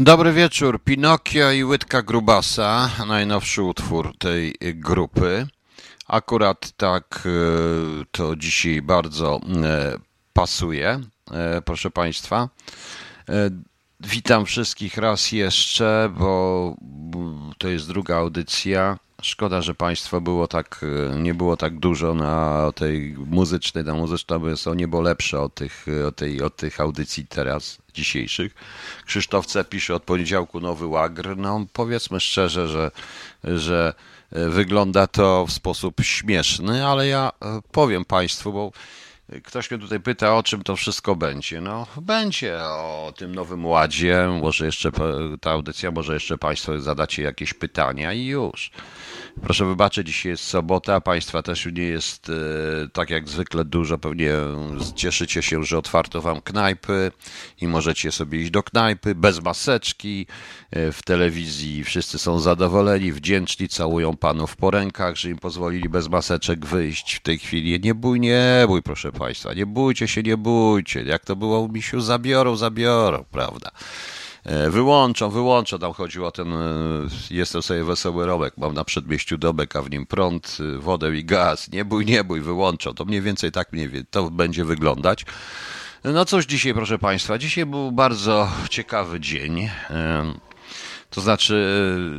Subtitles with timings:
[0.00, 0.82] Dobry wieczór.
[0.84, 5.46] Pinokio i Łydka Grubasa, najnowszy utwór tej grupy.
[6.08, 7.30] Akurat tak e,
[8.10, 9.98] to dzisiaj bardzo e,
[10.32, 12.48] pasuje, e, proszę Państwa.
[14.00, 16.76] Witam wszystkich raz jeszcze, bo
[17.58, 18.98] to jest druga audycja.
[19.24, 20.84] Szkoda, że Państwa było tak,
[21.16, 23.84] nie było tak dużo na tej muzycznej.
[23.84, 28.54] Ta muzyczna jest o niebo lepsza od tych, od, tej, od tych audycji teraz, dzisiejszych.
[29.06, 31.36] Krzysztof pisze od poniedziałku nowy łagr.
[31.36, 32.90] No powiedzmy szczerze, że,
[33.44, 33.94] że
[34.32, 37.32] wygląda to w sposób śmieszny, ale ja
[37.72, 38.72] powiem Państwu, bo
[39.44, 41.60] Ktoś mnie tutaj pyta, o czym to wszystko będzie.
[41.60, 44.28] No, będzie o tym nowym ładzie.
[44.42, 44.90] Może jeszcze
[45.40, 48.70] ta audycja, może jeszcze Państwo zadacie jakieś pytania i już.
[49.42, 52.32] Proszę wybaczyć, dzisiaj jest sobota, Państwa też nie jest e,
[52.92, 53.98] tak jak zwykle dużo.
[53.98, 54.32] Pewnie
[54.94, 57.12] cieszycie się, że otwarto Wam knajpy
[57.60, 60.26] i możecie sobie iść do knajpy bez maseczki.
[60.70, 66.08] E, w telewizji wszyscy są zadowoleni, wdzięczni, całują panów po rękach, że im pozwolili bez
[66.08, 67.14] maseczek wyjść.
[67.14, 71.02] W tej chwili nie bój, nie bój, proszę Państwa, nie bójcie się, nie bójcie.
[71.02, 73.70] Jak to było u misiu, zabiorą, zabiorą, prawda?
[74.44, 75.78] E, wyłączą, wyłączą.
[75.78, 76.56] Tam chodziło o ten, e,
[77.30, 81.24] jestem sobie wesoły robek, mam na przedmieściu dobek, a w nim prąd, e, wodę i
[81.24, 81.72] gaz.
[81.72, 82.94] Nie bój, nie bój, wyłączą.
[82.94, 85.24] To mniej więcej tak mniej więcej to będzie wyglądać.
[86.04, 89.70] No cóż dzisiaj, proszę Państwa, dzisiaj był bardzo ciekawy dzień.
[91.14, 91.54] To znaczy,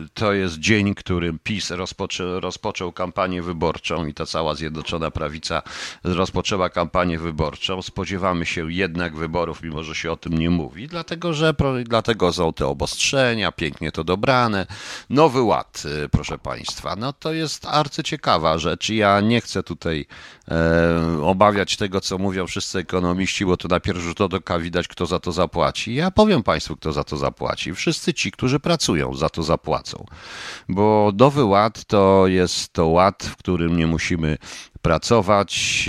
[0.06, 5.62] y, to jest dzień, którym PiS rozpoczę, rozpoczął kampanię wyborczą i ta cała Zjednoczona Prawica
[6.04, 7.82] rozpoczęła kampanię wyborczą.
[7.82, 12.54] Spodziewamy się jednak wyborów, mimo że się o tym nie mówi, dlatego że dlatego są
[12.54, 14.68] te obostrzenia, pięknie to dobrane.
[15.10, 18.90] Nowy ład, y, proszę Państwa, no to jest arcyciekawa rzecz.
[18.90, 20.06] Ja nie chcę tutaj
[20.52, 25.06] e, obawiać tego, co mówią wszyscy ekonomiści, bo to na pierwszy rzut oka widać, kto
[25.06, 25.96] za to zapłaci.
[25.96, 27.76] Ja powiem Państwu, kto za to zapłaci.
[27.76, 30.06] Wszyscy ci, którzy pracują pracują, za to zapłacą.
[30.70, 34.38] Bo nowy ład to jest to ład, w którym nie musimy
[34.82, 35.86] pracować,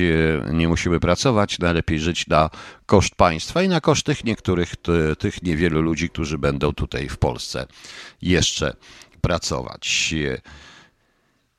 [0.49, 2.51] e, nie musimy pracować, najlepiej żyć na
[2.87, 4.75] koszt państwa i na koszt tych niektórych,
[5.19, 7.67] tych niewielu ludzi, którzy będą tutaj w Polsce
[8.23, 8.77] jeszcze
[9.21, 10.15] pracować.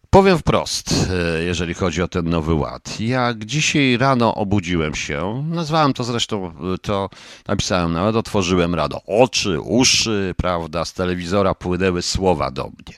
[0.09, 2.99] Powiem wprost, e, jeżeli chodzi o ten nowy ład.
[2.99, 7.09] Jak dzisiaj rano obudziłem się, nazwałem to zresztą, e, to
[7.47, 12.97] napisałem nawet, otworzyłem rano oczy, uszy, prawda, z telewizora płynęły słowa do mnie.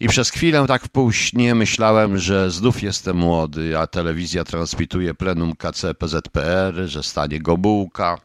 [0.00, 5.56] I przez chwilę tak w półśnie myślałem, że znów jestem młody, a telewizja transmituje plenum
[5.56, 8.18] KC PZPR, że stanie Gobułka,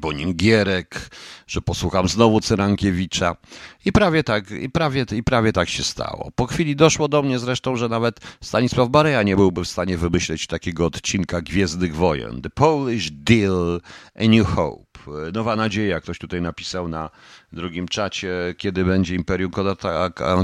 [0.00, 1.10] po nim Gierek,
[1.52, 3.36] że posłucham znowu Cyrankiewicza.
[3.84, 6.30] I prawie tak, i prawie, i prawie tak się stało.
[6.36, 10.46] Po chwili doszło do mnie zresztą, że nawet Stanisław Bareja nie byłby w stanie wymyśleć
[10.46, 12.42] takiego odcinka Gwiezdnych Wojen.
[12.42, 13.80] The Polish Deal,
[14.16, 14.92] A New Hope.
[15.32, 17.10] Nowa nadzieja, ktoś tutaj napisał na
[17.52, 19.50] drugim czacie, kiedy będzie Imperium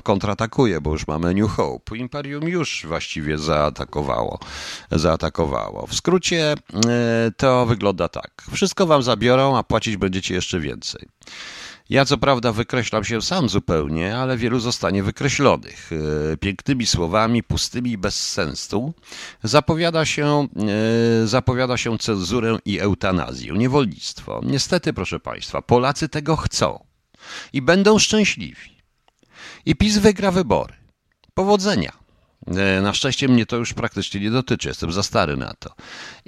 [0.04, 1.96] kontratakuje, bo już mamy New Hope.
[1.96, 4.38] Imperium już właściwie zaatakowało.
[4.90, 5.86] zaatakowało.
[5.86, 6.54] W skrócie
[6.88, 8.42] e, to wygląda tak.
[8.52, 10.97] Wszystko wam zabiorą, a płacić będziecie jeszcze więcej.
[11.90, 15.90] Ja co prawda wykreślam się sam zupełnie, ale wielu zostanie wykreślonych.
[16.32, 18.94] E, pięknymi słowami, pustymi i bez sensu
[19.42, 20.48] zapowiada się,
[21.22, 24.40] e, zapowiada się cenzurę i eutanazję, niewolnictwo.
[24.44, 26.84] Niestety, proszę Państwa, Polacy tego chcą
[27.52, 28.78] i będą szczęśliwi.
[29.66, 30.74] I PiS wygra wybory.
[31.34, 32.07] Powodzenia.
[32.56, 35.74] E, na szczęście mnie to już praktycznie nie dotyczy, jestem za stary na to.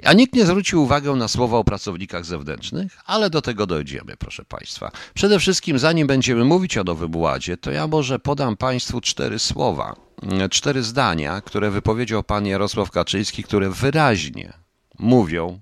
[0.03, 4.45] A nikt nie zwrócił uwagi na słowa o pracownikach zewnętrznych, ale do tego dojdziemy, proszę
[4.45, 4.91] Państwa.
[5.13, 9.95] Przede wszystkim, zanim będziemy mówić o Nowym Ładzie, to ja może podam Państwu cztery słowa,
[10.31, 14.53] e, cztery zdania, które wypowiedział pan Jarosław Kaczyński, które wyraźnie
[14.99, 15.61] mówią,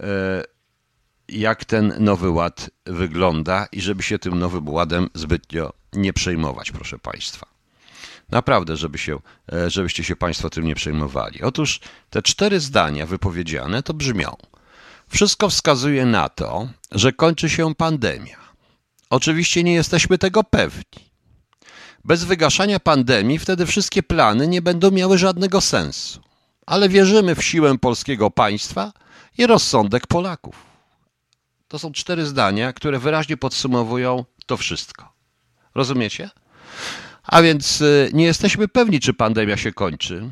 [0.00, 0.44] e,
[1.28, 6.98] jak ten Nowy Ład wygląda i żeby się tym Nowym Ładem zbytnio nie przejmować, proszę
[6.98, 7.57] Państwa.
[8.28, 9.18] Naprawdę, żeby się,
[9.52, 11.42] e, żebyście się Państwo tym nie przejmowali.
[11.42, 11.80] Otóż
[12.10, 14.36] te cztery zdania wypowiedziane to brzmią.
[15.08, 18.36] Wszystko wskazuje na to, że kończy się pandemia.
[19.10, 21.08] Oczywiście nie jesteśmy tego pewni.
[22.04, 26.20] Bez wygaszania pandemii wtedy wszystkie plany nie będą miały żadnego sensu.
[26.66, 28.92] Ale wierzymy w siłę polskiego państwa
[29.38, 30.66] i rozsądek Polaków.
[31.68, 35.12] To są cztery zdania, które wyraźnie podsumowują to wszystko.
[35.74, 36.30] Rozumiecie?
[37.28, 40.28] A więc y, nie jesteśmy pewni, czy pandemia się kończy.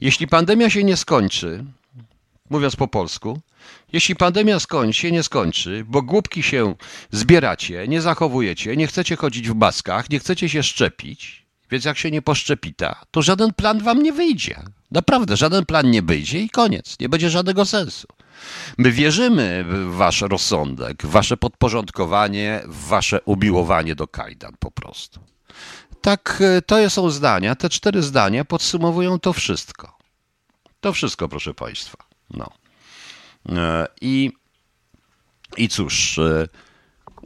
[0.00, 1.64] Jeśli pandemia się nie skończy,
[2.50, 3.40] mówiąc po polsku,
[3.92, 6.74] jeśli pandemia skończy się, nie skończy, bo głupki się
[7.10, 12.10] zbieracie, nie zachowujecie, nie chcecie chodzić w maskach, nie chcecie się szczepić, więc jak się
[12.10, 14.62] nie poszczepita, to żaden plan wam nie wyjdzie.
[14.90, 16.96] Naprawdę, żaden plan nie wyjdzie i koniec.
[17.00, 18.08] Nie będzie żadnego sensu.
[18.78, 25.20] My wierzymy w wasz rozsądek, w wasze podporządkowanie, w wasze umiłowanie do kajdan po prostu.
[26.00, 29.98] Tak, e, to są zdania, te cztery zdania podsumowują to wszystko.
[30.80, 31.98] To wszystko, proszę Państwa.
[32.30, 32.50] No.
[33.48, 34.32] E, I,
[35.56, 36.48] i cóż, e,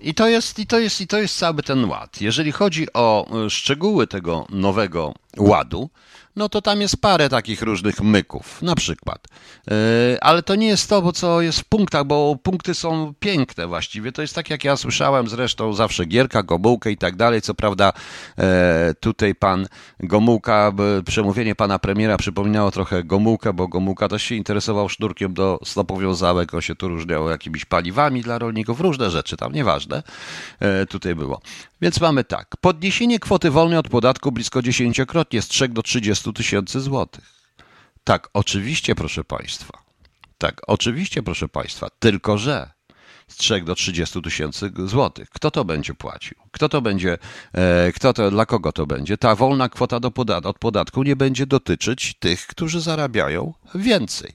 [0.00, 2.20] i to, jest, i, to jest, i to jest cały ten ład.
[2.20, 5.90] Jeżeli chodzi o szczegóły tego nowego ładu,
[6.36, 9.28] no to tam jest parę takich różnych myków, na przykład.
[9.70, 13.66] E, ale to nie jest to, bo co jest w punktach, bo punkty są piękne
[13.66, 14.12] właściwie.
[14.12, 17.42] To jest tak, jak ja słyszałem zresztą zawsze Gierka, Gomułkę i tak dalej.
[17.42, 17.92] Co prawda
[18.38, 19.66] e, tutaj pan
[20.00, 20.72] Gomułka,
[21.06, 26.54] przemówienie pana premiera przypominało trochę Gomułkę, bo Gomułka też się interesował sznurkiem do stopowiązałek.
[26.54, 30.02] On się tu różniał jakimiś paliwami dla rolników, różne rzeczy tam, nieważne.
[30.60, 31.40] E, tutaj było.
[31.82, 32.56] Więc mamy tak.
[32.60, 37.24] Podniesienie kwoty wolnej od podatku blisko dziesięciokrotnie z 3 do 30 tysięcy złotych.
[38.04, 39.78] Tak, oczywiście, proszę Państwa.
[40.38, 41.88] Tak, oczywiście, proszę Państwa.
[41.98, 42.70] Tylko, że
[43.28, 45.30] z 3 do 30 tysięcy złotych.
[45.30, 46.36] Kto to będzie płacił?
[46.50, 47.18] Kto to będzie,
[47.52, 49.18] e, kto to, dla kogo to będzie?
[49.18, 54.32] Ta wolna kwota do podat od podatku nie będzie dotyczyć tych, którzy zarabiają więcej.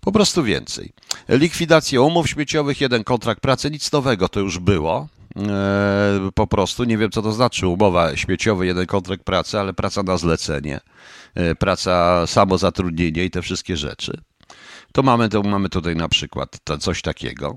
[0.00, 0.92] Po prostu więcej.
[1.28, 5.08] Likwidacja umów śmieciowych, jeden kontrakt pracy, nic nowego to już było.
[5.36, 6.84] E, po prostu.
[6.84, 10.80] Nie wiem, co to znaczy umowa śmieciowa, jeden kontrakt pracy, ale praca na zlecenie,
[11.34, 14.20] e, praca samozatrudnienie i te wszystkie rzeczy.
[14.92, 17.56] To mamy, to mamy tutaj na przykład coś takiego.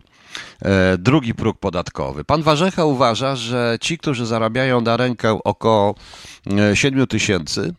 [0.61, 2.23] E, drugi próg podatkowy.
[2.23, 5.95] Pan Warzecha uważa, że ci, którzy zarabiają na rękę około
[6.73, 7.73] 7 tysięcy,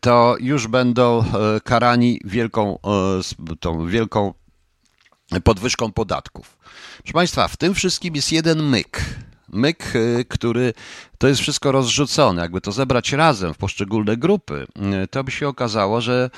[0.00, 1.24] to już będą
[1.64, 2.78] karani wielką,
[3.60, 4.34] tą wielką
[5.44, 6.58] podwyżką podatków.
[6.98, 9.04] Proszę Państwa, w tym wszystkim jest jeden myk.
[9.48, 10.72] Myk, y, który
[11.18, 12.42] to jest wszystko rozrzucone.
[12.42, 14.66] Jakby to zebrać razem w poszczególne grupy,
[15.04, 16.30] y, to by się okazało, że,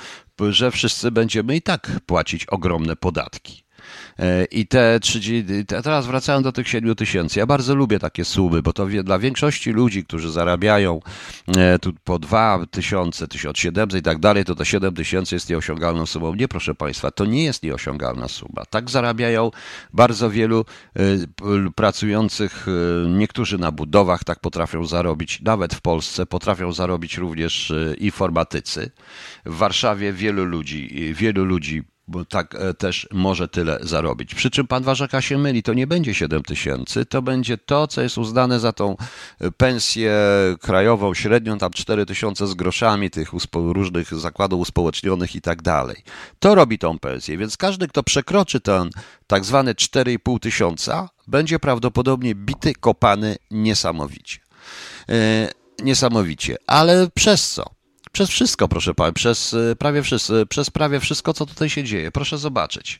[0.49, 3.63] że wszyscy będziemy i tak płacić ogromne podatki.
[4.19, 7.39] E, I te 30, teraz wracając do tych 7 tysięcy.
[7.39, 10.99] Ja bardzo lubię takie sumy, bo to dla większości ludzi, którzy zarabiają
[11.57, 16.05] e, tu po 2 tysiące, 1700 i tak dalej, to te 7 tysięcy jest nieosiągalną
[16.05, 16.35] sumą.
[16.35, 18.65] Nie, proszę Państwa, to nie jest nieosiągalna suma.
[18.69, 19.51] Tak zarabiają
[19.93, 21.01] bardzo wielu e,
[21.75, 22.65] pracujących,
[23.07, 28.91] niektórzy na budowach tak potrafią zarobić, nawet w Polsce potrafią zarobić również informatycy.
[29.45, 34.35] W Warszawie wielu ludzi, wielu ludzi bo tak e, też może tyle zarobić.
[34.35, 38.01] Przy czym pan Warzaka się myli, to nie będzie 7 tysięcy, to będzie to, co
[38.01, 38.95] jest uznane za tą
[39.39, 40.13] e, pensję
[40.61, 46.03] krajową średnią, tam 4 tysiące z groszami tych różnych zakładów uspołecznionych i tak dalej.
[46.39, 48.89] To robi tą pensję, więc każdy, kto przekroczy ten
[49.27, 54.39] tak zwany 4,5 tysiąca, będzie prawdopodobnie bity, kopany niesamowicie.
[55.09, 55.49] E,
[55.83, 56.57] niesamowicie.
[56.67, 57.82] Ale przez co?
[58.13, 62.11] Przez wszystko, proszę pana, przez e, prawie, wszystko, przez prawie wszystko, co tutaj się dzieje.
[62.11, 62.99] Proszę zobaczyć,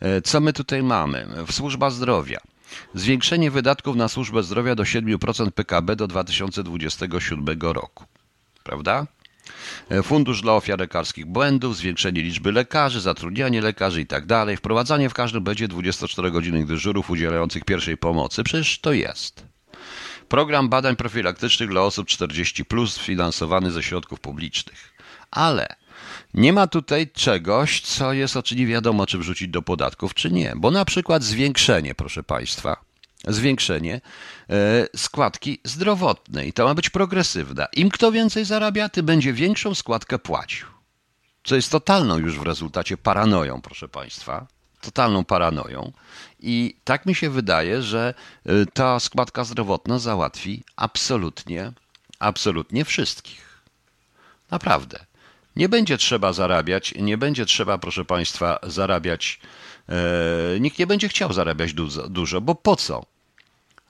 [0.00, 1.26] e, co my tutaj mamy.
[1.50, 2.40] Służba zdrowia.
[2.94, 8.04] Zwiększenie wydatków na służbę zdrowia do 7% PKB do 2027 roku.
[8.64, 9.06] Prawda?
[9.90, 15.10] E, fundusz dla ofiar lekarskich błędów, zwiększenie liczby lekarzy, zatrudnianie lekarzy i tak dalej, wprowadzanie
[15.10, 18.42] w każdym będzie 24-godzinnych dyżurów udzielających pierwszej pomocy.
[18.44, 19.49] Przecież to jest.
[20.30, 22.64] Program badań profilaktycznych dla osób 40,
[23.00, 24.94] finansowany ze środków publicznych.
[25.30, 25.66] Ale
[26.34, 30.52] nie ma tutaj czegoś, co jest oczywiście nie wiadomo, czy wrzucić do podatków, czy nie.
[30.56, 32.76] Bo na przykład zwiększenie, proszę Państwa,
[33.28, 34.00] zwiększenie
[34.50, 36.52] e, składki zdrowotnej.
[36.52, 37.66] To ma być progresywna.
[37.76, 40.66] Im kto więcej zarabia, tym będzie większą składkę płacił.
[41.44, 44.46] Co jest totalną już w rezultacie paranoją, proszę Państwa
[44.80, 45.92] totalną paranoją.
[46.40, 48.14] I tak mi się wydaje, że
[48.46, 51.72] y, ta składka zdrowotna załatwi absolutnie,
[52.18, 53.50] absolutnie wszystkich.
[54.50, 55.06] Naprawdę.
[55.56, 59.40] Nie będzie trzeba zarabiać, nie będzie trzeba, proszę Państwa, zarabiać.
[59.88, 63.04] E, nikt nie będzie chciał zarabiać dużo, dużo, bo po co?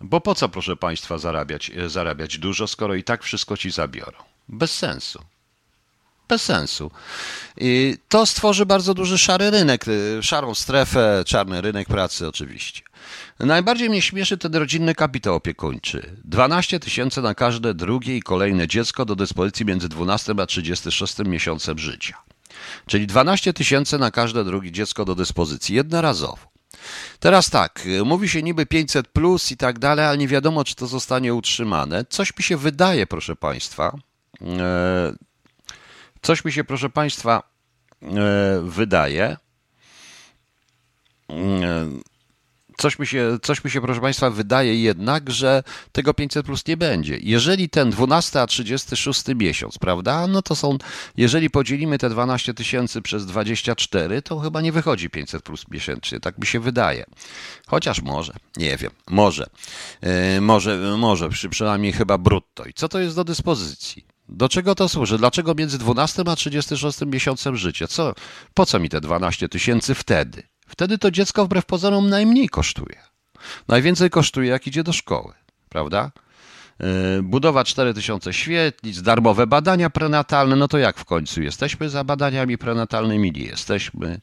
[0.00, 4.18] Bo po co, proszę Państwa, zarabiać, e, zarabiać dużo, skoro i tak wszystko ci zabiorą?
[4.48, 5.22] Bez sensu
[6.30, 6.90] bez sensu.
[7.56, 12.82] I to stworzy bardzo duży szary rynek, y, szarą strefę, czarny rynek pracy oczywiście.
[13.38, 16.16] Najbardziej mnie śmieszy ten rodzinny kapitał opiekuńczy.
[16.24, 21.78] 12 tysięcy na każde drugie i kolejne dziecko do dyspozycji między 12 a 36 miesiącem
[21.78, 22.14] życia.
[22.86, 26.50] Czyli 12 tysięcy na każde drugie dziecko do dyspozycji, jednorazowo.
[27.20, 30.74] Teraz tak, y, mówi się niby 500 plus i tak dalej, ale nie wiadomo, czy
[30.74, 32.04] to zostanie utrzymane.
[32.08, 33.96] Coś mi się wydaje, proszę Państwa,
[34.42, 35.12] e,
[36.22, 37.42] Coś mi się, proszę Państwa,
[38.02, 39.36] e, wydaje.
[41.30, 42.00] E,
[42.80, 45.62] coś mi, się, coś mi się, proszę Państwa, wydaje jednak, że
[45.92, 47.18] tego 500 plus nie będzie.
[47.22, 50.78] Jeżeli ten 12 a 36 miesiąc, prawda, no to są,
[51.16, 56.38] jeżeli podzielimy te 12 tysięcy przez 24, to chyba nie wychodzi 500 plus miesięcznie, tak
[56.38, 57.04] mi się wydaje.
[57.66, 59.50] Chociaż może, nie wiem, może,
[60.02, 62.64] yy, może, może, przy, przynajmniej chyba brutto.
[62.64, 64.06] I co to jest do dyspozycji?
[64.32, 65.18] Do czego to służy?
[65.18, 67.86] Dlaczego między 12 a 36 miesiącem życia?
[67.86, 68.14] Co,
[68.54, 70.42] po co mi te 12 tysięcy wtedy?
[70.68, 72.96] Wtedy to dziecko wbrew pozorom najmniej kosztuje.
[73.68, 75.34] Najwięcej kosztuje, jak idzie do szkoły,
[75.68, 76.10] prawda?
[76.80, 81.42] Yy, budowa 4000 świetlic, darmowe badania prenatalne, no to jak w końcu?
[81.42, 83.32] Jesteśmy za badaniami prenatalnymi?
[83.32, 84.20] Nie jesteśmy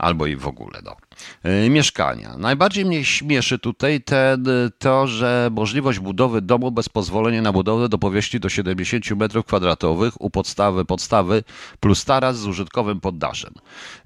[0.00, 0.80] albo i w ogóle.
[0.84, 0.96] No.
[1.42, 2.36] E, mieszkania.
[2.36, 4.44] Najbardziej mnie śmieszy tutaj ten,
[4.78, 10.30] to, że możliwość budowy domu bez pozwolenia na budowę do powierzchni do 70 m2 u
[10.30, 11.44] podstawy podstawy
[11.80, 13.54] plus taras z użytkowym poddaszem.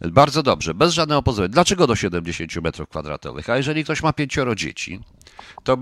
[0.01, 1.53] Bardzo dobrze, bez żadnego pozwolenia.
[1.53, 3.51] Dlaczego do 70 m2?
[3.51, 5.01] A jeżeli ktoś ma pięcioro dzieci,
[5.65, 5.79] to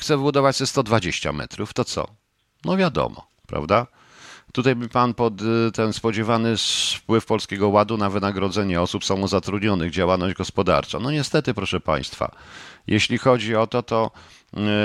[0.00, 2.08] chce wybudować ze 120 metrów, to co?
[2.64, 3.86] No wiadomo, prawda?
[4.54, 6.54] Tutaj by pan pod y, ten spodziewany
[6.96, 10.98] wpływ Polskiego Ładu na wynagrodzenie osób samozatrudnionych, działalność gospodarcza.
[10.98, 12.34] No niestety, proszę państwa,
[12.86, 14.10] jeśli chodzi o to, to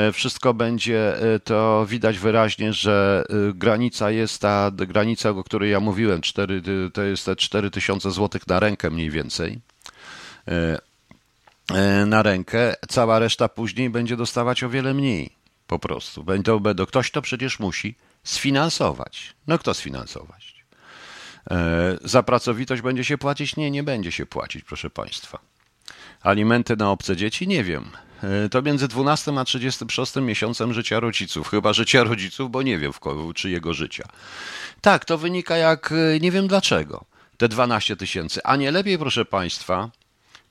[0.10, 5.80] y, wszystko będzie, y, to widać wyraźnie, że granica jest ta granica, o której ja
[5.80, 6.62] mówiłem, 4,
[6.94, 9.60] to jest te 4000 zł na rękę mniej więcej
[12.06, 15.30] na rękę, cała reszta później będzie dostawać o wiele mniej
[15.68, 16.24] po prostu.
[16.24, 19.36] Będą, będą, ktoś to przecież musi sfinansować.
[19.48, 20.66] No kto sfinansować?
[21.52, 23.56] E, za pracowitość będzie się płacić?
[23.56, 25.40] Nie, nie będzie się płacić, proszę Państwa.
[26.22, 27.48] Alimenty na obce dzieci?
[27.48, 27.92] Nie wiem.
[28.24, 31.50] E, to między 12 a 36 miesiącem życia rodziców.
[31.50, 32.94] Chyba życia rodziców, bo nie wiem
[33.36, 34.04] czy jego życia.
[34.82, 37.06] Tak, to wynika jak, e, nie wiem dlaczego,
[37.38, 38.44] te 12 tysięcy.
[38.44, 39.90] A nie lepiej, proszę Państwa,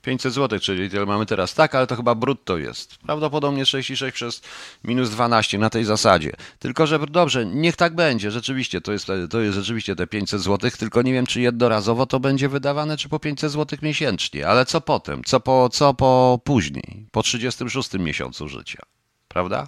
[0.01, 1.53] 500 zł, czyli tyle mamy teraz.
[1.53, 2.97] Tak, ale to chyba brutto jest.
[2.97, 4.41] Prawdopodobnie 66 przez
[4.83, 6.31] minus 12 na tej zasadzie.
[6.59, 8.31] Tylko, że dobrze, niech tak będzie.
[8.31, 12.19] Rzeczywiście, to jest, to jest rzeczywiście te 500 zł, tylko nie wiem, czy jednorazowo to
[12.19, 14.47] będzie wydawane, czy po 500 zł miesięcznie.
[14.47, 15.23] Ale co potem?
[15.23, 17.05] Co po, co po później?
[17.11, 18.81] Po 36 miesiącu życia.
[19.27, 19.67] Prawda?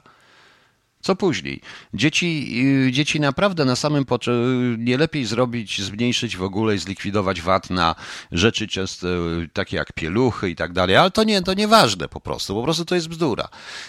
[1.02, 1.62] Co później?
[1.94, 4.32] Dzieci, y, dzieci naprawdę na samym początku
[4.78, 7.96] nie lepiej zrobić, zmniejszyć w ogóle i zlikwidować VAT na
[8.32, 12.20] rzeczy często y, takie jak pieluchy i tak dalej, ale to nie, to nieważne po
[12.20, 13.48] prostu, po prostu to jest bzdura.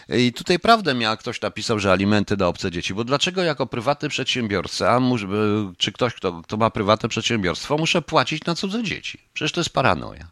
[0.09, 4.09] I tutaj prawdę miał ktoś napisał, że alimenty na obce dzieci, bo dlaczego jako prywatny
[4.09, 9.19] przedsiębiorca, y, czy ktoś, kto, kto ma prywatne przedsiębiorstwo, muszę płacić na cudze dzieci?
[9.33, 10.29] Przecież to jest paranoja.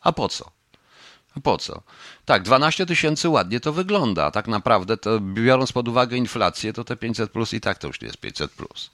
[0.00, 0.61] A po co?
[1.42, 1.82] Po co?
[2.24, 4.30] Tak, 12 tysięcy ładnie to wygląda.
[4.30, 8.00] Tak naprawdę, to biorąc pod uwagę inflację, to te 500 plus i tak to już
[8.00, 8.90] nie jest 500 plus.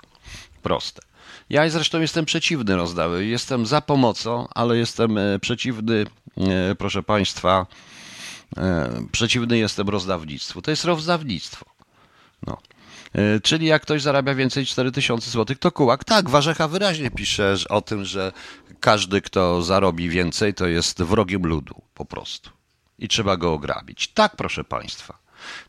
[0.63, 1.03] Proste.
[1.51, 3.27] Ja zresztą jestem przeciwny rozdawy.
[3.27, 7.67] Jestem za pomocą, ale jestem e, przeciwny, e, proszę Państwa,
[8.57, 10.63] e, przeciwny jestem rozdawnictwu.
[10.63, 11.67] To jest rozdawnictwo.
[12.47, 12.57] No.
[13.43, 16.05] Czyli jak ktoś zarabia więcej niż 4000 zł, to kułak.
[16.05, 18.33] Tak, Warzecha wyraźnie pisze o tym, że
[18.81, 22.51] każdy, kto zarobi więcej, to jest wrogiem ludu, po prostu.
[22.99, 24.09] I trzeba go ograbić.
[24.09, 25.19] Tak, proszę Państwa.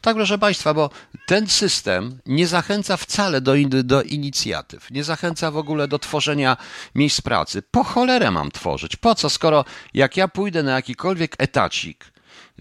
[0.01, 0.89] Tak, proszę Państwa, bo
[1.25, 6.57] ten system nie zachęca wcale do, in, do inicjatyw, nie zachęca w ogóle do tworzenia
[6.95, 7.61] miejsc pracy.
[7.71, 8.95] Po cholerę mam tworzyć.
[8.95, 12.05] Po co, skoro jak ja pójdę na jakikolwiek etacik,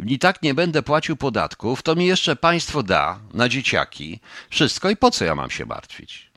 [0.07, 4.97] i tak nie będę płacił podatków, to mi jeszcze państwo da na dzieciaki wszystko i
[4.97, 6.31] po co ja mam się martwić?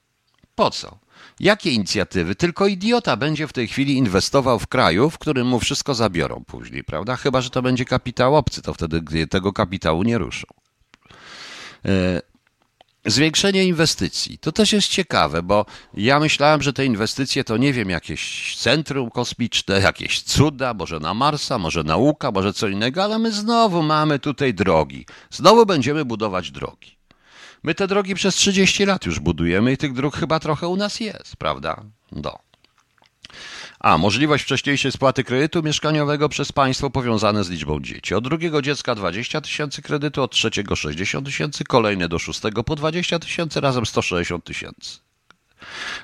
[0.55, 0.99] Po co?
[1.39, 2.35] Jakie inicjatywy?
[2.35, 6.83] Tylko idiota będzie w tej chwili inwestował w kraju, w którym mu wszystko zabiorą później,
[6.83, 7.15] prawda?
[7.15, 10.47] Chyba, że to będzie kapitał obcy, to wtedy tego kapitału nie ruszą.
[13.05, 14.37] Zwiększenie inwestycji.
[14.37, 19.11] To też jest ciekawe, bo ja myślałem, że te inwestycje to nie wiem, jakieś centrum
[19.11, 24.19] kosmiczne, jakieś cuda, może na Marsa, może nauka, może co innego, ale my znowu mamy
[24.19, 25.05] tutaj drogi.
[25.29, 26.97] Znowu będziemy budować drogi.
[27.63, 30.99] My te drogi przez 30 lat już budujemy i tych dróg chyba trochę u nas
[30.99, 31.83] jest, prawda?
[32.11, 32.50] No.
[33.81, 33.97] A.
[33.97, 38.15] Możliwość wcześniejszej spłaty kredytu mieszkaniowego przez państwo powiązane z liczbą dzieci.
[38.15, 43.19] Od drugiego dziecka 20 tysięcy kredytu, od trzeciego 60 tysięcy, kolejne do szóstego po 20
[43.19, 44.99] tysięcy, razem 160 tysięcy.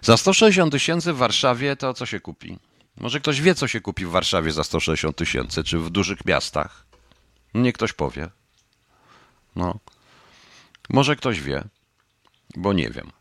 [0.01, 2.57] Za 160 tysięcy w Warszawie to co się kupi?
[2.97, 6.85] Może ktoś wie, co się kupi w Warszawie za 160 tysięcy, czy w dużych miastach?
[7.53, 8.29] Nie ktoś powie.
[9.55, 9.79] No.
[10.89, 11.63] Może ktoś wie,
[12.55, 13.11] bo nie wiem.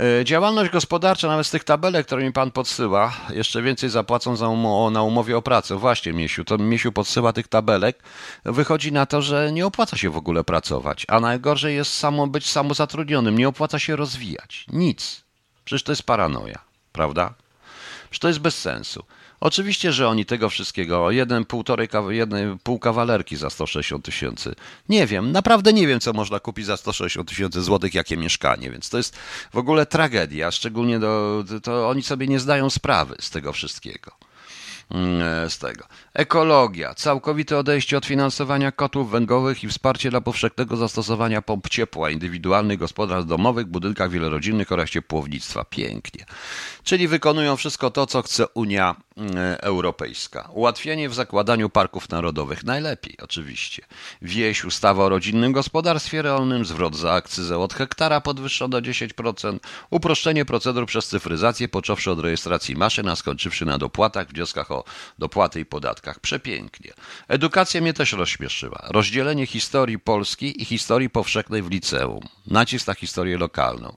[0.00, 4.48] E, działalność gospodarcza, nawet z tych tabelek, które mi pan podsyła, jeszcze więcej zapłacą za
[4.48, 5.76] um na umowie o pracę.
[5.76, 8.02] Właśnie, Miesiu, to Miesiu podsyła tych tabelek.
[8.44, 12.50] Wychodzi na to, że nie opłaca się w ogóle pracować, a najgorzej jest samo być
[12.50, 13.38] samozatrudnionym.
[13.38, 14.66] Nie opłaca się rozwijać.
[14.72, 15.24] Nic.
[15.64, 16.58] Przecież to jest paranoja,
[16.92, 17.34] prawda?
[18.10, 19.04] Przecież to jest bez sensu.
[19.40, 24.54] Oczywiście, że oni tego wszystkiego, jeden, półtorej, jednej, pół kawalerki za 160 tysięcy.
[24.88, 28.90] Nie wiem, naprawdę nie wiem, co można kupić za 160 tysięcy złotych, jakie mieszkanie, więc
[28.90, 29.16] to jest
[29.52, 34.12] w ogóle tragedia, szczególnie do, to oni sobie nie zdają sprawy z tego wszystkiego.
[34.90, 35.84] Mm, z tego.
[36.18, 42.78] Ekologia, całkowite odejście od finansowania kotłów węglowych i wsparcie dla powszechnego zastosowania pomp ciepła indywidualnych
[42.78, 45.64] gospodarstw domowych, budynkach wielorodzinnych oraz ciepłownictwa.
[45.64, 46.24] Pięknie.
[46.82, 50.48] Czyli wykonują wszystko to, co chce Unia mm, Europejska.
[50.52, 52.64] Ułatwienie w zakładaniu parków narodowych.
[52.64, 53.82] Najlepiej, oczywiście.
[54.22, 59.58] Wieś, ustawa o rodzinnym gospodarstwie rolnym, zwrot za akcyzę od hektara podwyższony do 10%,
[59.90, 64.84] uproszczenie procedur przez cyfryzację, począwszy od rejestracji maszyn, a skończywszy na dopłatach, wnioskach o
[65.18, 65.64] dopłaty i
[66.20, 66.92] Przepięknie.
[67.28, 68.86] Edukacja mnie też rozśmieszyła.
[68.90, 72.28] Rozdzielenie historii Polski i historii powszechnej w liceum.
[72.46, 73.96] Nacisk na historię lokalną.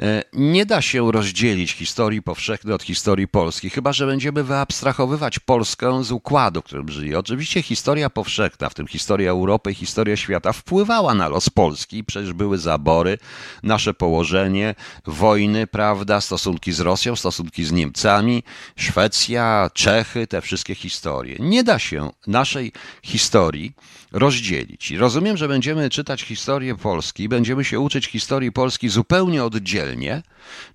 [0.00, 6.04] E, nie da się rozdzielić historii powszechnej od historii polskiej, chyba że będziemy wyabstrahowywać Polskę
[6.04, 7.18] z układu, w którym żyje.
[7.18, 12.04] Oczywiście historia powszechna, w tym historia Europy i historia świata, wpływała na los Polski.
[12.04, 13.18] Przecież były zabory,
[13.62, 14.74] nasze położenie,
[15.06, 18.42] wojny, prawda, stosunki z Rosją, stosunki z Niemcami,
[18.76, 21.36] Szwecja, Czechy, te wszystkie historie.
[21.38, 23.72] Nie da się naszej historii
[24.12, 24.90] rozdzielić.
[24.90, 30.22] I rozumiem, że będziemy czytać historię Polski, będziemy się uczyć historii Polski zupełnie oddzielnie,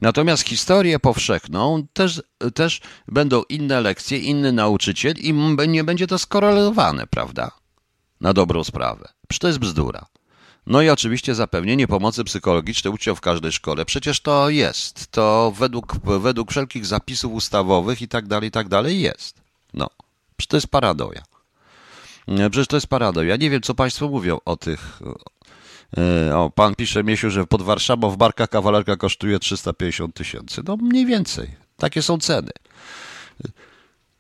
[0.02, 2.24] natomiast historię powszechną też,
[2.54, 5.34] też będą inne lekcje, inny nauczyciel i
[5.68, 7.52] nie będzie to skorelowane, prawda?
[8.22, 9.08] Na dobrą sprawę.
[9.28, 10.06] Przecież to jest bzdura.
[10.68, 13.86] No i oczywiście zapewnienie pomocy psychologicznej uczniom w każdej szkole.
[13.86, 15.08] Przecież to jest.
[15.12, 19.42] To według, według wszelkich zapisów ustawowych i tak dalej, i tak dalej jest.
[19.74, 19.90] No.
[20.38, 21.24] Przecież to jest paradoja.
[22.26, 23.28] Przecież to jest paradoks.
[23.28, 25.00] Ja nie wiem, co Państwo mówią o tych.
[25.98, 30.62] E, o, pan pisze Miesiu, że pod Warszawą w barkach kawalerka kosztuje 350 tysięcy.
[30.68, 31.48] No mniej więcej.
[31.78, 32.52] Takie są ceny.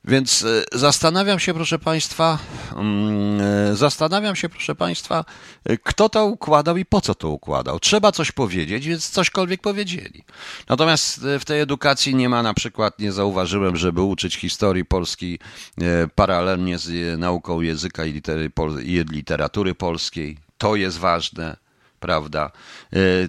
[0.07, 2.39] Więc e, zastanawiam się, proszę Państwa,
[2.75, 5.25] mm, e, zastanawiam się, proszę Państwa,
[5.63, 7.79] e, kto to układał i po co to układał.
[7.79, 10.24] Trzeba coś powiedzieć, więc cośkolwiek powiedzieli.
[10.69, 15.39] Natomiast w tej edukacji nie ma na przykład, nie zauważyłem, żeby uczyć historii Polski
[16.15, 18.21] paralelnie z nauką języka i
[19.12, 20.38] literatury polskiej.
[20.57, 21.57] To jest ważne,
[22.00, 22.51] prawda?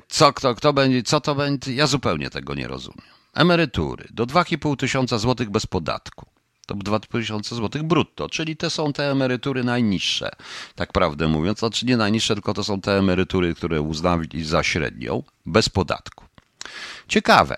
[0.09, 3.06] Co, kto, kto będzie, co to będzie, ja zupełnie tego nie rozumiem.
[3.34, 6.26] Emerytury do 2,5 tysiąca złotych bez podatku
[6.67, 10.31] to 2000 zł brutto, czyli te są te emerytury najniższe,
[10.75, 15.23] tak prawdę mówiąc, znaczy nie najniższe, tylko to są te emerytury, które uznali za średnią,
[15.47, 16.25] bez podatku.
[17.09, 17.57] Ciekawe.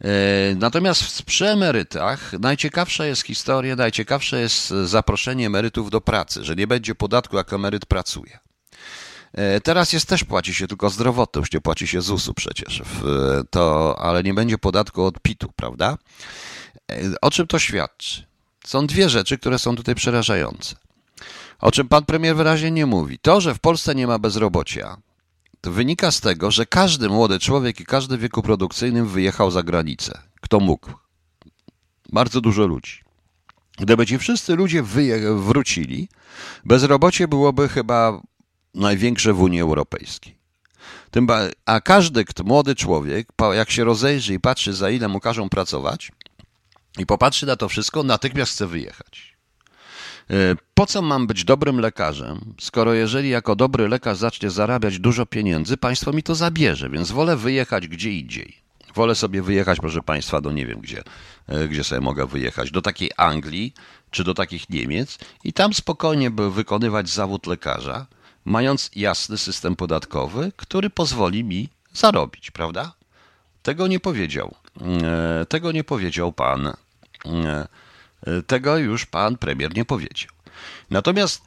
[0.00, 0.08] E,
[0.54, 6.94] natomiast przy emerytach najciekawsza jest historia, najciekawsze jest zaproszenie emerytów do pracy, że nie będzie
[6.94, 8.38] podatku, jak emeryt pracuje.
[9.32, 12.82] E, teraz jest też płaci się tylko zdrowotność, nie płaci się ZUS-u przecież,
[13.50, 15.98] to, ale nie będzie podatku od PIT-u, prawda?
[16.92, 18.26] E, o czym to świadczy?
[18.66, 20.76] Są dwie rzeczy, które są tutaj przerażające.
[21.60, 23.18] O czym pan premier wyraźnie nie mówi.
[23.18, 24.96] To, że w Polsce nie ma bezrobocia,
[25.60, 29.62] to wynika z tego, że każdy młody człowiek i każdy w wieku produkcyjnym wyjechał za
[29.62, 30.18] granicę.
[30.40, 30.90] Kto mógł?
[32.12, 33.02] Bardzo dużo ludzi.
[33.78, 34.82] Gdyby ci wszyscy ludzie
[35.36, 36.08] wrócili,
[36.64, 38.20] bezrobocie byłoby chyba
[38.74, 40.36] największe w Unii Europejskiej.
[41.66, 46.12] a każdy kto, młody człowiek, jak się rozejrzy i patrzy, za ile mu każą pracować,
[46.98, 49.36] i popatrzy na to wszystko, natychmiast chce wyjechać.
[50.30, 50.34] E,
[50.74, 55.76] po co mam być dobrym lekarzem, skoro jeżeli jako dobry lekarz zacznie zarabiać dużo pieniędzy,
[55.76, 58.56] państwo mi to zabierze, więc wolę wyjechać gdzie indziej.
[58.94, 61.02] Wolę sobie wyjechać, proszę państwa, do nie wiem gdzie,
[61.48, 63.74] e, gdzie sobie mogę wyjechać, do takiej Anglii
[64.10, 68.06] czy do takich Niemiec i tam spokojnie by wykonywać zawód lekarza,
[68.44, 72.92] mając jasny system podatkowy, który pozwoli mi zarobić, prawda?
[73.62, 74.54] Tego nie powiedział.
[74.80, 76.72] E, tego nie powiedział pan
[78.46, 80.36] tego już pan premier nie powiedział.
[80.90, 81.42] Natomiast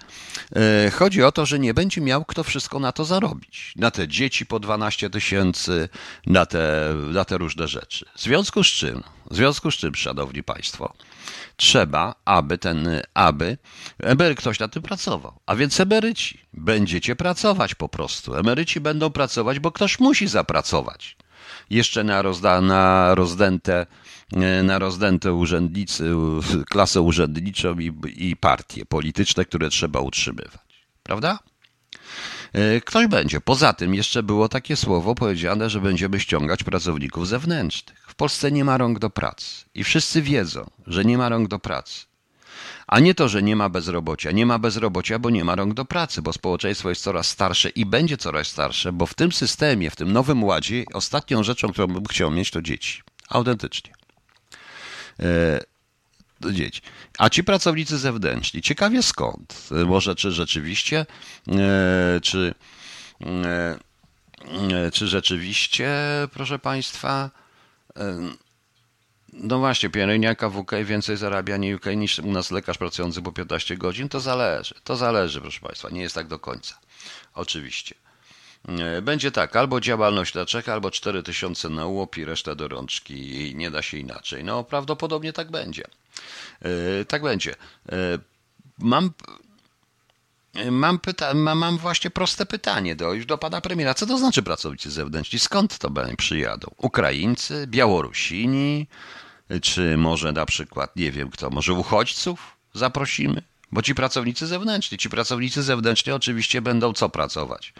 [0.55, 3.73] e, chodzi o to, że nie będzie miał kto wszystko na to zarobić.
[3.75, 5.89] Na te dzieci po 12 tysięcy,
[6.25, 8.05] na te, na te różne rzeczy.
[8.15, 10.93] W związku z czym, w związku z czym, szanowni państwo,
[11.55, 13.57] trzeba, aby ten, aby
[13.99, 15.39] emery, ktoś na tym pracował.
[15.45, 18.35] A więc emeryci, będziecie pracować po prostu.
[18.35, 21.17] Emeryci będą pracować, bo ktoś musi zapracować.
[21.69, 23.85] Jeszcze na, rozda, na rozdęte
[24.33, 26.11] E, na rozdęte urzędnicy,
[26.71, 30.85] klasę urzędniczą i, i partie polityczne, które trzeba utrzymywać.
[31.03, 31.39] Prawda?
[32.53, 33.41] E, ktoś będzie.
[33.41, 38.05] Poza tym jeszcze było takie słowo powiedziane, że będziemy ściągać pracowników zewnętrznych.
[38.07, 41.59] W Polsce nie ma rąk do pracy i wszyscy wiedzą, że nie ma rąk do
[41.59, 42.08] pracy.
[42.89, 44.31] A nie to, że nie ma bezrobocia.
[44.31, 47.85] Nie ma bezrobocia, bo nie ma rąk do pracy, bo społeczeństwo jest coraz starsze i
[47.85, 52.05] będzie coraz starsze, bo w tym systemie, w tym nowym ładzie, ostatnią rzeczą, którą bym
[52.05, 53.01] chciał mieć, to dzieci.
[53.29, 53.91] Autentycznie.
[55.19, 55.59] E,
[56.51, 56.81] dzieci.
[57.17, 59.69] A ci pracownicy zewnętrzni, ciekawie skąd?
[59.85, 61.05] Może czy rzeczywiście,
[61.47, 62.53] e, czy,
[63.25, 63.79] e,
[64.85, 65.91] e, czy rzeczywiście,
[66.33, 67.29] proszę Państwa,
[69.33, 73.31] no właśnie, pielęgniarka w UK więcej zarabia nie UK niż u nas lekarz pracujący po
[73.31, 76.79] 15 godzin, to zależy, to zależy, proszę Państwa, nie jest tak do końca,
[77.33, 77.95] oczywiście.
[79.01, 83.55] Będzie tak, albo działalność dla Czech, albo 4000 na łop i reszta do rączki i
[83.55, 84.43] nie da się inaczej.
[84.43, 85.83] No prawdopodobnie tak będzie.
[86.61, 87.55] E, tak będzie.
[87.89, 87.95] E,
[88.77, 89.11] mam
[90.71, 93.93] Mam, pyta- mam właśnie proste pytanie do, już do pana premiera.
[93.93, 95.39] Co to znaczy pracownicy zewnętrzni?
[95.39, 96.67] Skąd to przyjadą?
[96.77, 98.87] Ukraińcy, Białorusini,
[99.61, 103.41] czy może na przykład, nie wiem kto, może uchodźców zaprosimy?
[103.71, 107.73] Bo ci pracownicy zewnętrzni, ci pracownicy zewnętrzni oczywiście będą co pracować?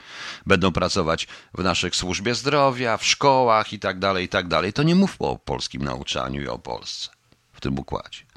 [0.46, 4.74] Będą pracować w naszych służbie zdrowia, w szkołach i tak dalej, i tak dalej.
[4.74, 7.10] To nie mówmy o polskim nauczaniu i o Polsce
[7.54, 8.29] w tym układzie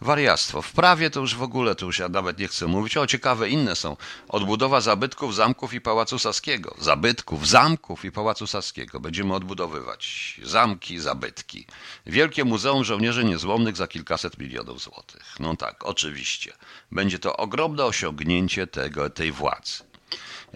[0.00, 0.62] wariactwo.
[0.62, 2.96] W prawie to już w ogóle, to już ja nawet nie chcę mówić.
[2.96, 3.96] O, ciekawe inne są.
[4.28, 6.74] Odbudowa zabytków, zamków i Pałacu Saskiego.
[6.78, 9.00] Zabytków, zamków i Pałacu Saskiego.
[9.00, 11.66] Będziemy odbudowywać zamki, zabytki.
[12.06, 15.36] Wielkie Muzeum Żołnierzy Niezłomnych za kilkaset milionów złotych.
[15.40, 16.52] No tak, oczywiście.
[16.92, 19.82] Będzie to ogromne osiągnięcie tego, tej władzy.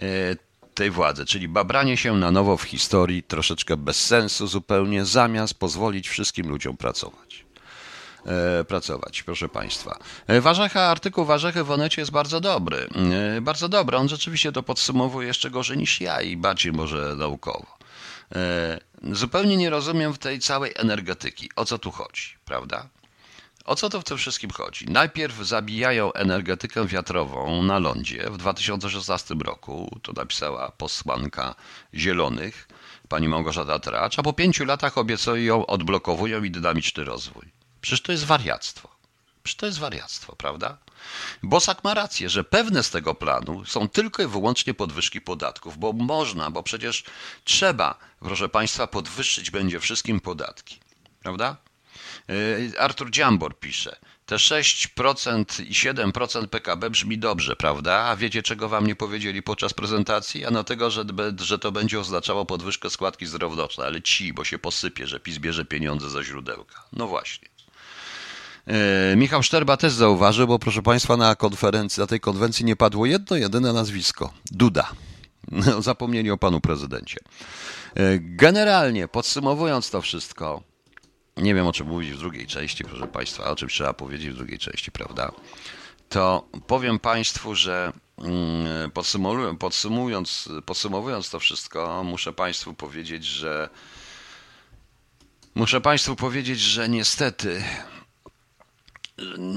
[0.01, 0.35] E,
[0.73, 6.09] tej władzy, czyli babranie się na nowo w historii, troszeczkę bez sensu zupełnie, zamiast pozwolić
[6.09, 7.42] wszystkim ludziom pracować.
[8.25, 9.99] E, pracować, proszę Państwa.
[10.27, 12.87] E, Warzecha, artykuł Warzechy w Onecie jest bardzo dobry.
[13.37, 13.97] E, bardzo dobry.
[13.97, 17.77] On rzeczywiście to podsumowuje jeszcze gorzej niż ja i bardziej może naukowo.
[19.11, 21.49] Zupełnie nie rozumiem w tej całej energetyki.
[21.55, 22.89] O co tu chodzi, prawda?
[23.65, 24.85] O co to w tym wszystkim chodzi?
[24.85, 31.55] Najpierw zabijają energetykę wiatrową na lądzie w 2016 roku, to napisała posłanka
[31.93, 32.67] Zielonych,
[33.09, 37.62] pani Małgorzata Tracz, a po pięciu latach obiecują ją, odblokowują i dynamiczny rozwój.
[37.83, 38.89] Przecież to jest wariactwo.
[39.43, 40.77] Przecież to jest wariactwo, prawda?
[41.43, 45.93] Bosak ma rację, że pewne z tego planu są tylko i wyłącznie podwyżki podatków, bo
[45.93, 47.03] można, bo przecież
[47.43, 50.79] trzeba, proszę Państwa, podwyższyć będzie wszystkim podatki,
[51.19, 51.57] prawda?
[52.29, 57.93] E, Artur Dziambor pisze, te 6% i 7% PKB brzmi dobrze, prawda?
[57.93, 60.45] A wiecie, czego wam nie powiedzieli podczas prezentacji?
[60.45, 61.05] Ano tego, że,
[61.37, 65.65] że to będzie oznaczało podwyżkę składki zdrowotnej, ale ci, bo się posypie, że PiS bierze
[65.65, 66.83] pieniądze za źródełka.
[66.93, 67.52] No właśnie.
[68.67, 73.05] E, Michał Szczerba też zauważył, bo proszę Państwa, na konferencji, na tej konwencji nie padło
[73.05, 74.33] jedno, jedyne nazwisko.
[74.51, 74.91] Duda.
[75.51, 77.19] No, zapomnieli o panu prezydencie.
[77.95, 80.63] E, generalnie, podsumowując to wszystko,
[81.37, 84.37] nie wiem o czym mówić w drugiej części, proszę Państwa, o czym trzeba powiedzieć w
[84.37, 85.31] drugiej części, prawda?
[86.09, 93.69] To powiem Państwu, że mm, podsumowując, podsumowując, podsumowując to wszystko, muszę Państwu powiedzieć, że
[95.55, 97.63] muszę Państwu powiedzieć, że niestety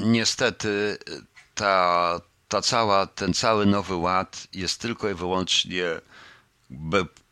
[0.04, 0.98] niestety
[1.54, 5.84] ta, ta cała, ten cały nowy ład jest tylko i wyłącznie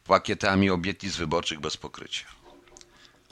[0.07, 2.27] pakietami obietnic wyborczych bez pokrycia.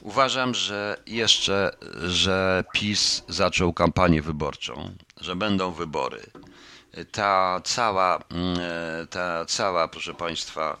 [0.01, 1.75] Uważam, że jeszcze,
[2.07, 6.23] że PiS zaczął kampanię wyborczą, że będą wybory.
[7.11, 8.23] Ta cała,
[9.09, 10.77] ta cała, proszę Państwa,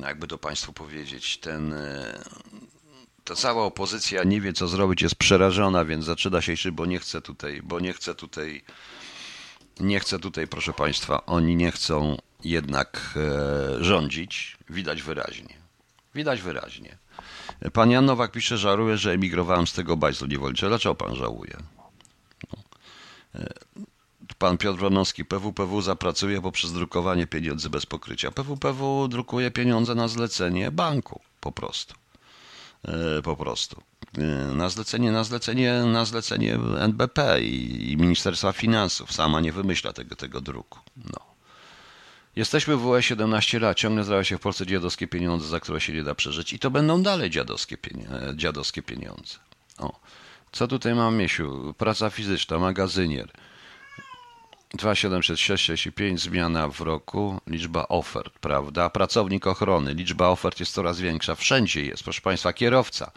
[0.00, 1.74] jakby to Państwu powiedzieć, ten
[3.30, 7.20] ta cała opozycja nie wie, co zrobić, jest przerażona, więc zaczyna się, bo nie chce
[7.22, 8.62] tutaj, bo nie chce tutaj,
[9.80, 14.56] nie chce tutaj, proszę Państwa, oni nie chcą jednak e, rządzić.
[14.70, 15.54] Widać wyraźnie.
[16.14, 16.98] Widać wyraźnie.
[17.72, 20.70] Pan Jan Nowak pisze, żałuję, że emigrowałem z tego bajzlu niewolniczego.
[20.70, 21.56] Dlaczego pan żałuje?
[22.52, 22.58] No.
[23.34, 23.54] E,
[24.38, 28.30] pan Piotr Bronowski, PWPW zapracuje poprzez drukowanie pieniędzy bez pokrycia.
[28.30, 31.99] PWPW drukuje pieniądze na zlecenie banku, po prostu.
[32.88, 33.82] E, po prostu.
[34.18, 34.22] E,
[34.54, 39.12] na zlecenie, na zlecenie, na zlecenie NBP i, i Ministerstwa Finansów.
[39.12, 40.78] Sama nie wymyśla tego, tego druku.
[40.96, 41.30] No.
[42.36, 45.92] Jesteśmy w UE 17 lat, ciągle zdają się w Polsce dziadowskie pieniądze, za które się
[45.92, 48.32] nie da przeżyć i to będą dalej dziadowskie, pieniądze.
[48.36, 49.38] Dziadowskie pieniądze.
[49.78, 50.00] O.
[50.52, 51.74] Co tutaj mam, Miesiu?
[51.78, 53.28] Praca fizyczna, magazynier.
[54.74, 58.90] 2765 zmiana w roku, liczba ofert, prawda?
[58.90, 61.34] Pracownik ochrony, liczba ofert jest coraz większa.
[61.34, 63.10] Wszędzie jest, proszę Państwa, kierowca.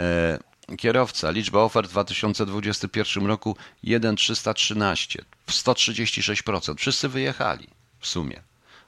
[0.00, 0.38] E,
[0.78, 6.76] kierowca, liczba ofert w 2021 roku 1,313, 136%.
[6.76, 7.68] Wszyscy wyjechali
[8.00, 8.42] w sumie.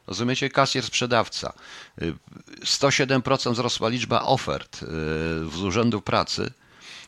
[0.06, 0.50] Rozumiecie?
[0.50, 1.52] Kasjer, sprzedawca.
[2.60, 4.86] 107% e, wzrosła liczba ofert e,
[5.50, 6.52] z urzędu pracy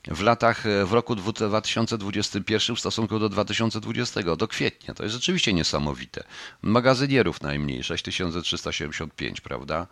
[0.06, 4.94] w latach, e, w roku 2021 w stosunku do 2020, do kwietnia.
[4.94, 6.24] To jest rzeczywiście niesamowite.
[6.62, 9.86] Magazynierów najmniej, 6375, prawda?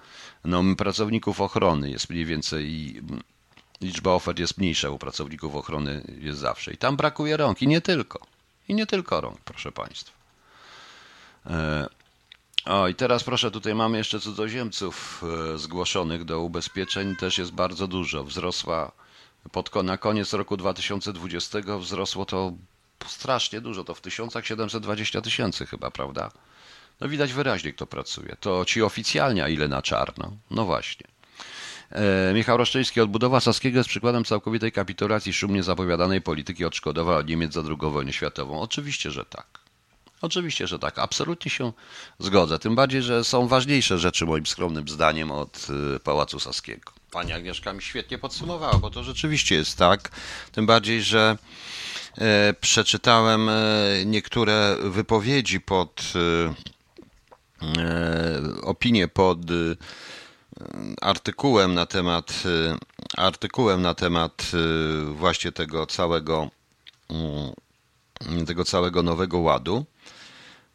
[0.44, 2.94] No, pracowników ochrony jest mniej więcej
[3.81, 6.73] liczba ofert jest mniejsza u pracowników ochrony jest zawsze.
[6.73, 7.62] I tam brakuje rąk.
[7.62, 8.21] I nie tylko.
[8.68, 10.12] I nie tylko rąk, proszę Państwa.
[11.47, 11.88] E,
[12.64, 17.16] o, i teraz proszę, tutaj mamy jeszcze cudzoziemców e, zgłoszonych do ubezpieczeń.
[17.16, 18.25] Też jest bardzo dużo.
[18.25, 18.92] Wzrosła
[19.52, 22.52] pod, na koniec roku 2020 wzrosło to
[23.06, 23.84] strasznie dużo.
[23.84, 26.30] To w tysiącach 720 tysięcy chyba, prawda?
[27.00, 28.37] No widać wyraźnie, kto pracuje.
[28.40, 30.32] To ci oficjalnie, a ile na czarno.
[30.50, 31.06] No właśnie.
[31.90, 37.52] E, Michał Roszczyński, odbudowa Saskiego jest przykładem całkowitej kapitulacji szumnie zapowiadanej polityki odszkodowa od Niemiec
[37.52, 38.61] za II wojnę światową.
[38.61, 39.46] Oczywiście, że tak.
[40.22, 40.98] Oczywiście, że tak.
[40.98, 41.72] Absolutnie się
[42.18, 42.58] zgodzę.
[42.58, 46.97] Tym bardziej, że są ważniejsze rzeczy moim skromnym zdaniem od e, Pałacu Saskiego.
[47.11, 50.11] Pani Agnieszka mi świetnie podsumowała, bo to rzeczywiście jest tak.
[50.53, 51.37] Tym bardziej, że
[52.18, 53.51] e, przeczytałem
[54.07, 56.03] niektóre wypowiedzi pod
[58.62, 59.38] opinie pod
[61.01, 62.42] artykułem na temat
[63.16, 64.42] artykułem na temat
[65.12, 66.51] właśnie tego całego
[67.11, 69.85] mm, tego całego nowego ładu.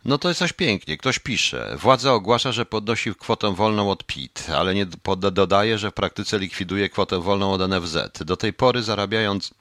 [0.05, 0.97] No to jest coś pięknie.
[0.97, 1.75] Ktoś pisze.
[1.79, 4.85] Władza ogłasza, że podnosi kwotę wolną od PIT, ale nie
[5.31, 8.23] dodaje, że w praktyce likwiduje kwotę wolną od NFZ.
[8.25, 9.53] Do tej pory zarabiając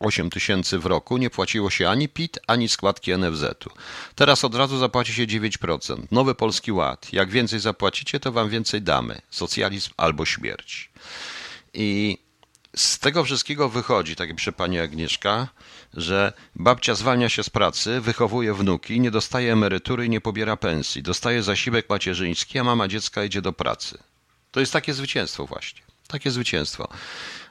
[0.00, 3.70] 8 tysięcy w roku nie płaciło się ani PIT, ani składki NFZ-u.
[4.14, 6.02] Teraz od razu zapłaci się 9%.
[6.10, 7.12] Nowy Polski Ład.
[7.12, 9.20] Jak więcej zapłacicie, to wam więcej damy.
[9.30, 10.90] Socjalizm albo śmierć.
[11.74, 12.18] I
[12.76, 15.48] z tego wszystkiego wychodzi, tak jak przy pani Agnieszka,
[15.94, 21.02] że babcia zwalnia się z pracy, wychowuje wnuki, nie dostaje emerytury i nie pobiera pensji.
[21.02, 23.98] Dostaje zasiłek macierzyński, a mama dziecka idzie do pracy.
[24.50, 25.82] To jest takie zwycięstwo właśnie.
[26.08, 26.88] Takie zwycięstwo.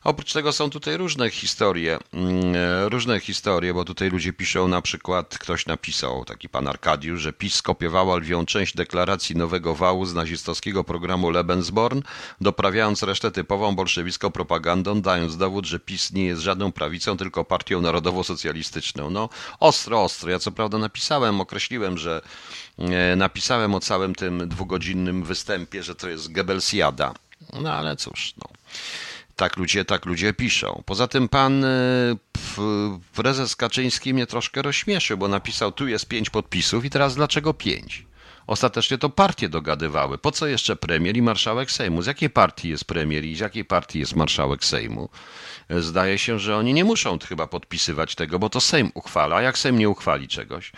[0.03, 4.81] Oprócz tego są tutaj różne historie, mm, e, różne historie, bo tutaj ludzie piszą, na
[4.81, 10.13] przykład ktoś napisał, taki pan Arkadiusz, że PiS skopiowała lwią część deklaracji nowego wału z
[10.13, 12.01] nazistowskiego programu Lebensborn,
[12.41, 17.81] doprawiając resztę typową bolszewicką propagandą, dając dowód, że PiS nie jest żadną prawicą, tylko partią
[17.81, 19.09] narodowo-socjalistyczną.
[19.09, 19.29] No,
[19.59, 20.31] ostro, ostro.
[20.31, 22.21] Ja co prawda napisałem, określiłem, że
[22.79, 27.13] e, napisałem o całym tym dwugodzinnym występie, że to jest Goebbelsiada.
[27.61, 28.49] No ale cóż, no.
[29.37, 30.83] Tak ludzie, tak ludzie piszą.
[30.85, 32.17] Poza tym pan y,
[33.15, 38.05] prezes Kaczyński mnie troszkę rozśmieszył, bo napisał tu jest pięć podpisów i teraz dlaczego pięć?
[38.47, 40.17] Ostatecznie to partie dogadywały.
[40.17, 42.01] Po co jeszcze premier i marszałek Sejmu?
[42.01, 45.09] Z jakiej partii jest premier i z jakiej partii jest marszałek Sejmu?
[45.69, 49.57] Zdaje się, że oni nie muszą chyba podpisywać tego, bo to Sejm uchwala, a jak
[49.57, 50.71] Sejm nie uchwali czegoś,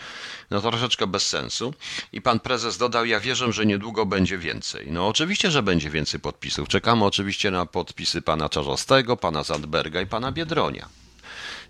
[0.50, 1.74] no to troszeczkę bez sensu.
[2.12, 4.86] I pan prezes dodał, ja wierzę, że niedługo będzie więcej.
[4.90, 6.68] No oczywiście, że będzie więcej podpisów.
[6.68, 10.88] Czekamy oczywiście na podpisy pana Czarzostego, pana Zandberga i pana Biedronia.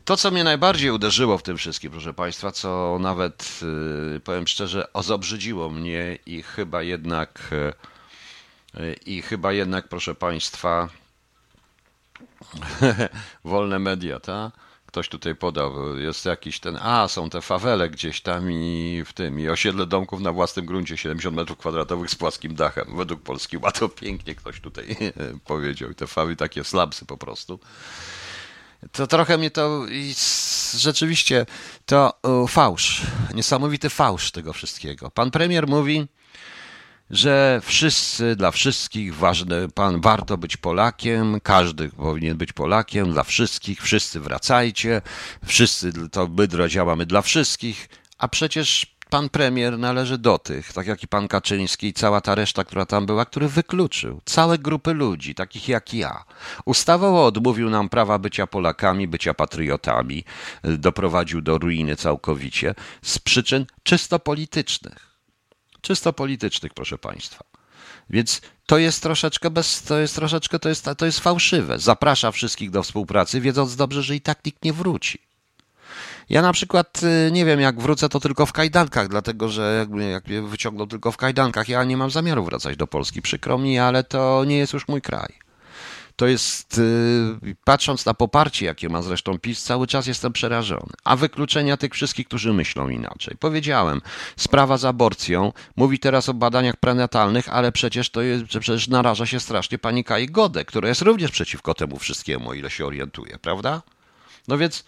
[0.05, 3.61] To, co mnie najbardziej uderzyło w tym wszystkim, proszę Państwa, co nawet,
[4.17, 7.51] y, powiem szczerze, ozobrzydziło mnie i chyba jednak,
[8.77, 10.89] y, i chyba jednak, proszę Państwa,
[13.45, 14.53] wolne media, tak?
[14.87, 19.41] Ktoś tutaj podał, jest jakiś ten, a są te fawele gdzieś tam i w tym,
[19.41, 23.81] i osiedle domków na własnym gruncie 70 metrów kwadratowych z płaskim dachem, według Polski Ład,
[24.01, 24.97] pięknie ktoś tutaj
[25.45, 27.61] powiedział, I te fawy takie slabsy po prostu
[28.93, 29.87] to trochę mnie to
[30.77, 31.47] rzeczywiście
[31.87, 33.03] to fałsz,
[33.35, 35.11] niesamowity fałsz tego wszystkiego.
[35.11, 36.07] Pan premier mówi,
[37.11, 43.83] że wszyscy, dla wszystkich ważne, pan warto być Polakiem, każdy powinien być Polakiem, dla wszystkich,
[43.83, 45.03] wszyscy wracajcie,
[45.47, 47.89] wszyscy to bydro działamy dla wszystkich,
[48.19, 52.35] a przecież pan premier należy do tych, tak jak i pan Kaczyński i cała ta
[52.35, 56.25] reszta, która tam była, który wykluczył całe grupy ludzi, takich jak ja.
[56.65, 60.25] Ustawowo odmówił nam prawa bycia Polakami, bycia patriotami,
[60.63, 65.11] doprowadził do ruiny całkowicie z przyczyn czysto politycznych.
[65.81, 67.45] Czysto politycznych, proszę państwa.
[68.11, 71.79] Więc to jest troszeczkę bez, to jest troszeczkę, to jest, to jest fałszywe.
[71.79, 75.30] Zaprasza wszystkich do współpracy, wiedząc dobrze, że i tak nikt nie wróci.
[76.31, 79.89] Ja na przykład y, nie wiem, jak wrócę, to tylko w kajdankach, dlatego że jak
[79.89, 83.23] mnie wyciągną tylko w kajdankach, ja nie mam zamiaru wracać do Polski.
[83.23, 85.33] Przykro mi, ale to nie jest już mój kraj.
[86.17, 90.93] To jest, y, patrząc na poparcie, jakie ma zresztą PiS, cały czas jestem przerażony.
[91.05, 93.37] A wykluczenia tych wszystkich, którzy myślą inaczej.
[93.41, 94.01] Powiedziałem,
[94.37, 99.41] sprawa z aborcją, mówi teraz o badaniach prenatalnych, ale przecież to jest, przecież naraża się
[99.41, 103.83] strasznie pani Kai Godek, która jest również przeciwko temu wszystkiemu, o ile się orientuje, prawda?
[104.49, 104.85] No więc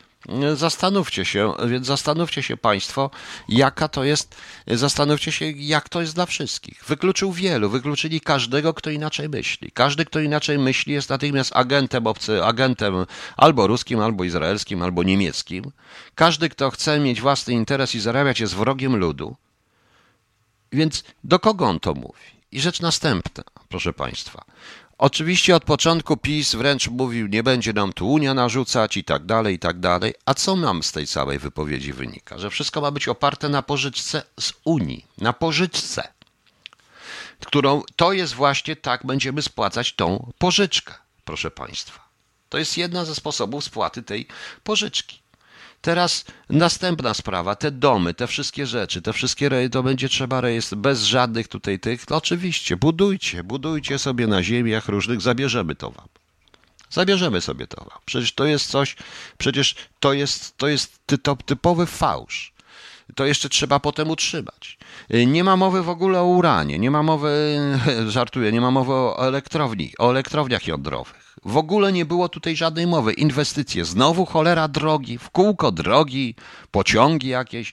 [0.55, 3.11] Zastanówcie się, więc zastanówcie się Państwo,
[3.49, 6.85] jaka to jest, zastanówcie się, jak to jest dla wszystkich.
[6.85, 9.71] Wykluczył wielu, wykluczyli każdego, kto inaczej myśli.
[9.75, 13.07] Każdy, kto inaczej myśli, jest natychmiast agentem, obcy, agentem
[13.37, 15.73] albo ruskim, albo izraelskim, albo niemieckim.
[16.15, 19.37] Każdy, kto chce mieć własny interes i zarabiać, jest wrogiem ludu.
[20.73, 22.43] Więc do kogo on to mówi?
[22.53, 24.45] I rzecz następna, proszę Państwa.
[25.03, 29.55] Oczywiście od początku PiS wręcz mówił, nie będzie nam tu Unia narzucać i tak dalej,
[29.55, 30.15] i tak dalej.
[30.27, 32.39] A co nam z tej całej wypowiedzi wynika?
[32.39, 36.09] Że wszystko ma być oparte na pożyczce z Unii, na pożyczce,
[37.47, 42.09] którą to jest właśnie tak, będziemy spłacać tą pożyczkę, proszę Państwa.
[42.49, 44.27] To jest jedna ze sposobów spłaty tej
[44.65, 45.22] pożyczki.
[45.83, 51.03] Teraz następna sprawa, te domy, te wszystkie rzeczy, te wszystkie to będzie trzeba rejestr bez
[51.03, 52.11] żadnych tutaj tych.
[52.11, 56.09] No oczywiście, budujcie, budujcie sobie na ziemiach różnych, zabierzemy to wam.
[56.91, 57.99] Zabierzemy sobie to wam.
[58.05, 58.97] Przecież to jest coś,
[59.39, 61.01] przecież to jest, to jest
[61.47, 62.53] typowy fałsz.
[63.15, 64.79] To jeszcze trzeba potem utrzymać.
[65.27, 67.59] Nie ma mowy w ogóle o uranie, nie ma mowy,
[68.09, 71.22] żartuję, nie ma mowy o elektrowni, o elektrowniach jądrowych.
[71.45, 73.13] W ogóle nie było tutaj żadnej mowy.
[73.13, 76.35] Inwestycje, znowu cholera drogi, w kółko drogi,
[76.71, 77.73] pociągi jakieś,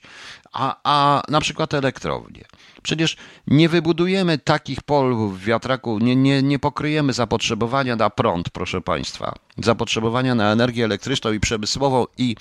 [0.52, 2.44] a, a na przykład elektrownie.
[2.82, 8.80] Przecież nie wybudujemy takich pol w wiatraku, nie, nie, nie pokryjemy zapotrzebowania na prąd, proszę
[8.80, 9.34] Państwa.
[9.58, 12.36] Zapotrzebowania na energię elektryczną i przemysłową i,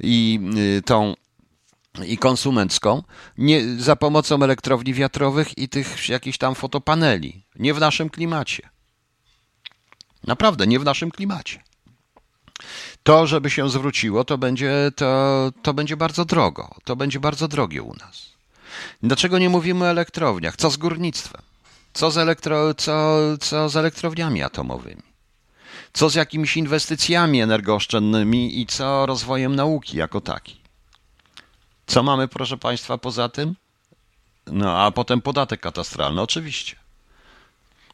[0.00, 0.40] i
[0.78, 1.14] y, tą
[2.06, 3.02] i konsumencką
[3.38, 7.44] nie, za pomocą elektrowni wiatrowych i tych jakichś tam fotopaneli.
[7.56, 8.68] Nie w naszym klimacie.
[10.26, 11.62] Naprawdę, nie w naszym klimacie.
[13.02, 16.74] To, żeby się zwróciło, to będzie, to, to będzie bardzo drogo.
[16.84, 18.32] To będzie bardzo drogie u nas.
[19.02, 20.56] Dlaczego nie mówimy o elektrowniach?
[20.56, 21.42] Co z górnictwem?
[21.92, 25.02] Co z, elektro, co, co z elektrowniami atomowymi?
[25.92, 30.60] Co z jakimiś inwestycjami energooszczędnymi i co rozwojem nauki jako taki?
[31.86, 33.56] Co mamy, proszę Państwa, poza tym?
[34.46, 36.76] No, a potem podatek katastralny, oczywiście.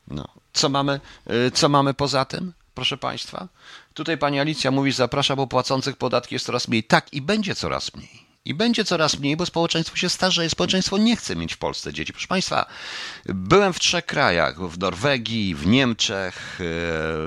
[0.09, 0.29] No.
[0.59, 1.01] Co mamy,
[1.47, 3.49] y, co mamy poza tym, proszę Państwa?
[3.94, 6.85] Tutaj pani Alicja mówi, zaprasza, bo płacących podatki jest coraz mniej.
[6.85, 8.27] Tak, i będzie coraz mniej.
[8.44, 10.51] I będzie coraz mniej, bo społeczeństwo się starzeje.
[10.51, 12.12] Społeczeństwo nie chce mieć w Polsce dzieci.
[12.12, 12.66] Proszę Państwa,
[13.27, 16.59] byłem w trzech krajach: w Norwegii, w Niemczech,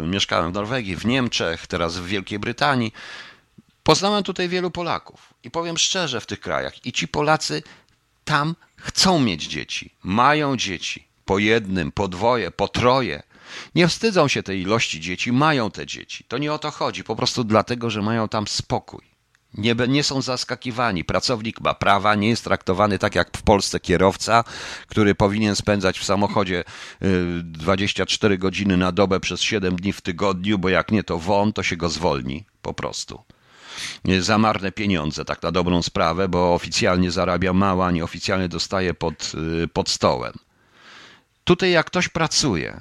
[0.02, 2.94] yy, mieszkałem w Norwegii, w Niemczech, teraz w Wielkiej Brytanii.
[3.84, 7.64] Poznałem tutaj wielu Polaków i powiem szczerze w tych krajach, i ci Polacy
[8.26, 13.24] tam chcą mieć dzieci, mają dzieci po jednym, po dwoje, po troje.
[13.76, 16.24] Nie wstydzą się tej ilości dzieci, mają te dzieci.
[16.28, 19.02] To nie o to chodzi, po prostu dlatego, że mają tam spokój.
[19.54, 21.04] Nie, nie są zaskakiwani.
[21.04, 24.44] Pracownik ma prawa, nie jest traktowany tak jak w Polsce kierowca,
[24.88, 26.64] który powinien spędzać w samochodzie
[27.44, 31.54] 24 y, godziny na dobę przez 7 dni w tygodniu, bo jak nie to won,
[31.54, 33.24] to się go zwolni po prostu.
[34.20, 39.32] Za marne pieniądze, tak na dobrą sprawę, bo oficjalnie zarabia mało, a nieoficjalnie dostaje pod,
[39.64, 40.34] y, pod stołem.
[41.44, 42.80] Tutaj jak ktoś pracuje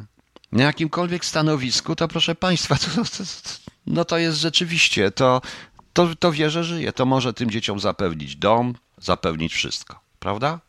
[0.53, 3.25] na jakimkolwiek stanowisku, to proszę Państwa, to, to, to,
[3.87, 5.41] no to jest rzeczywiście, to,
[5.93, 6.93] to, to wie, że żyje.
[6.93, 10.61] To może tym dzieciom zapewnić dom, zapewnić wszystko, prawda?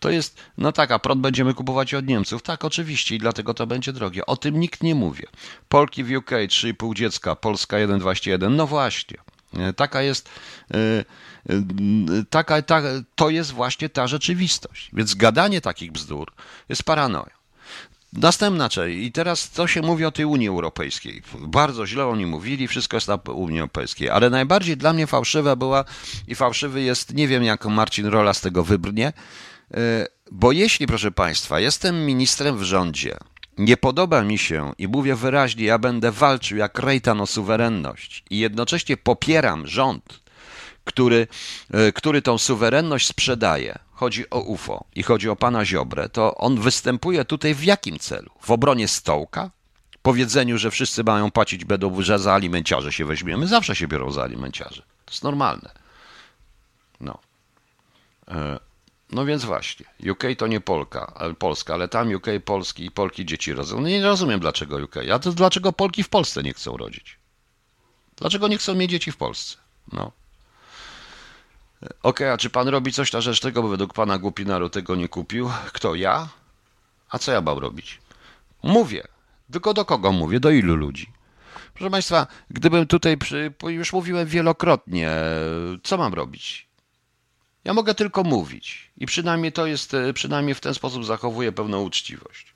[0.00, 2.42] To jest, no tak, a prąd będziemy kupować od Niemców.
[2.42, 4.26] Tak, oczywiście i dlatego to będzie drogie.
[4.26, 5.22] O tym nikt nie mówi.
[5.68, 8.50] Polki w UK 3,5 dziecka, Polska 1,21.
[8.50, 9.16] No właśnie.
[9.58, 10.28] E, taka jest,
[10.74, 11.04] e, e,
[12.30, 12.82] taka, ta,
[13.14, 14.90] to jest właśnie ta rzeczywistość.
[14.92, 16.32] Więc gadanie takich bzdur
[16.68, 17.30] jest paranoją.
[18.12, 18.98] Następna część.
[18.98, 21.22] I teraz co się mówi o tej Unii Europejskiej?
[21.40, 25.84] Bardzo źle oni mówili, wszystko jest na Unii Europejskiej, ale najbardziej dla mnie fałszywa była
[26.28, 29.12] i fałszywy jest, nie wiem jak Marcin Rola z tego wybrnie,
[30.32, 33.16] bo jeśli, proszę Państwa, jestem ministrem w rządzie,
[33.58, 38.38] nie podoba mi się i mówię wyraźnie, ja będę walczył jak Rejtan o suwerenność i
[38.38, 40.20] jednocześnie popieram rząd,
[40.84, 41.26] który,
[41.70, 43.78] e, który tą suwerenność sprzedaje.
[43.92, 48.30] Chodzi o UFO i chodzi o pana Ziobrę, to on występuje tutaj w jakim celu?
[48.40, 49.50] W obronie stołka?
[50.02, 53.46] Powiedzeniu, że wszyscy mają płacić, będą, że za alimenciarze się weźmiemy.
[53.46, 54.82] Zawsze się biorą za alimenciarze.
[55.04, 55.70] To jest normalne.
[57.00, 57.18] No.
[59.14, 62.90] E, no więc właśnie, UK to nie Polka, ale Polska, ale tam UK Polski i
[62.90, 63.80] Polki dzieci rodzą.
[63.80, 64.94] No nie rozumiem dlaczego UK.
[65.14, 67.18] A to dlaczego Polki w Polsce nie chcą rodzić?
[68.16, 69.56] Dlaczego nie chcą mieć dzieci w Polsce?
[69.92, 70.12] No.
[71.82, 74.96] Okej, okay, a czy pan robi coś na rzecz tego, bo według pana Głupinaru tego
[74.96, 75.50] nie kupił?
[75.72, 76.28] Kto, ja?
[77.08, 78.00] A co ja mam robić?
[78.62, 79.02] Mówię.
[79.52, 80.40] Tylko do kogo mówię?
[80.40, 81.12] Do ilu ludzi?
[81.74, 85.10] Proszę Państwa, gdybym tutaj, przy, już mówiłem wielokrotnie,
[85.82, 86.68] co mam robić?
[87.64, 91.82] Ja mogę tylko mówić i przynajmniej to jest, e, przynajmniej w ten sposób zachowuję pewną
[91.82, 92.54] uczciwość.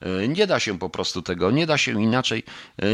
[0.00, 2.42] E, nie da się po prostu tego, nie da się inaczej,
[2.78, 2.84] e,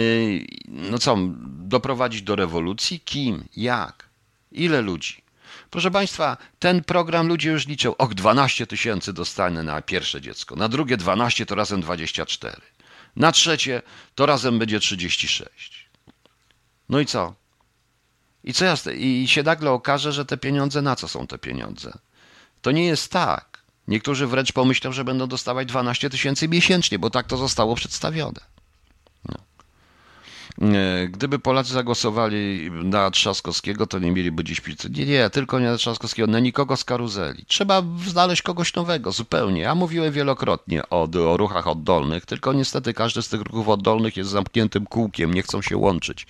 [0.68, 1.16] no co,
[1.46, 3.00] doprowadzić do rewolucji?
[3.00, 3.44] Kim?
[3.56, 4.08] Jak?
[4.52, 5.26] Ile ludzi?
[5.70, 10.68] Proszę Państwa, ten program ludzie już liczą, och, 12 tysięcy dostanę na pierwsze dziecko, na
[10.68, 12.62] drugie 12 to razem 24,
[13.16, 13.82] na trzecie
[14.14, 15.88] to razem będzie 36.
[16.88, 17.34] No i co?
[18.44, 18.64] I co
[18.94, 21.92] I się nagle okaże, że te pieniądze, na co są te pieniądze?
[22.62, 23.56] To nie jest tak.
[23.88, 28.40] Niektórzy wręcz pomyślą, że będą dostawać 12 tysięcy miesięcznie, bo tak to zostało przedstawione.
[29.28, 29.36] No.
[31.08, 34.90] Gdyby Polacy zagłosowali na Trzaskowskiego, to nie mieliby dziś pizzy.
[34.90, 37.44] Nie, nie, tylko nie na Trzaskowskiego, na nikogo z karuzeli.
[37.48, 39.60] Trzeba znaleźć kogoś nowego, zupełnie.
[39.60, 44.30] Ja mówiłem wielokrotnie o, o ruchach oddolnych, tylko niestety każdy z tych ruchów oddolnych jest
[44.30, 46.26] zamkniętym kółkiem, nie chcą się łączyć.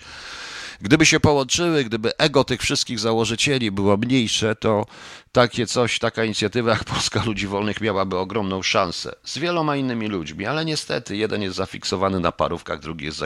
[0.80, 4.86] Gdyby się połączyły, gdyby ego tych wszystkich założycieli było mniejsze, to
[5.32, 10.46] takie coś, taka inicjatywa jak Polska Ludzi Wolnych miałaby ogromną szansę z wieloma innymi ludźmi,
[10.46, 13.22] ale niestety jeden jest zafiksowany na parówkach, drugi jest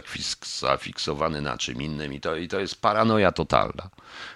[0.61, 3.90] zafiksowany na czym innym i to, i to jest paranoja totalna.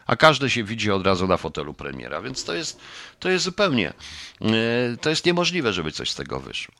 [0.06, 2.80] A każdy się widzi od razu na fotelu premiera, więc to jest,
[3.20, 3.92] to jest zupełnie,
[4.40, 6.74] e, to jest niemożliwe, żeby coś z tego wyszło.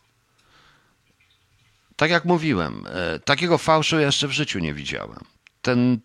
[1.97, 5.34] Tak jak mówiłem, e, takiego fałszu jeszcze w życiu nie widziałem
[5.65, 6.01] ten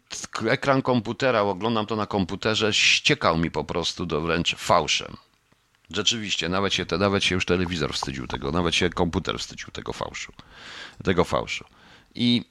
[0.50, 5.18] ekran komputera, oglądam to na komputerze, ściekał mi po prostu do wręcz fałszem.
[5.94, 10.34] Rzeczywiście, nawet się, nawet się już telewizor wstydził tego, nawet się komputer wstydził tego fałszu.
[11.04, 11.66] Tego fałszu.
[12.16, 12.46] I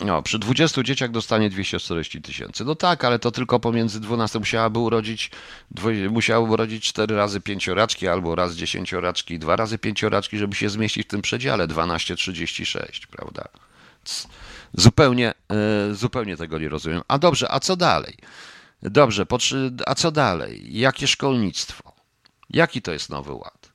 [0.00, 2.64] no, przy 20 dzieciach dostanie 240 tysięcy.
[2.64, 5.30] No tak, ale to tylko pomiędzy 12 musiałaby urodzić,
[6.10, 11.10] musiałaby urodzić 4 razy pięcioraczki albo raz dziesięcioraczki, dwa razy pięcioraczki, żeby się zmieścić w
[11.10, 13.48] tym przedziale 12-36, prawda?
[14.74, 17.02] Zupełnie, e, zupełnie tego nie rozumiem.
[17.08, 18.16] A dobrze, a co dalej?
[18.82, 19.26] Dobrze,
[19.86, 20.78] a co dalej?
[20.78, 21.92] Jakie szkolnictwo?
[22.50, 23.72] Jaki to jest nowy ład?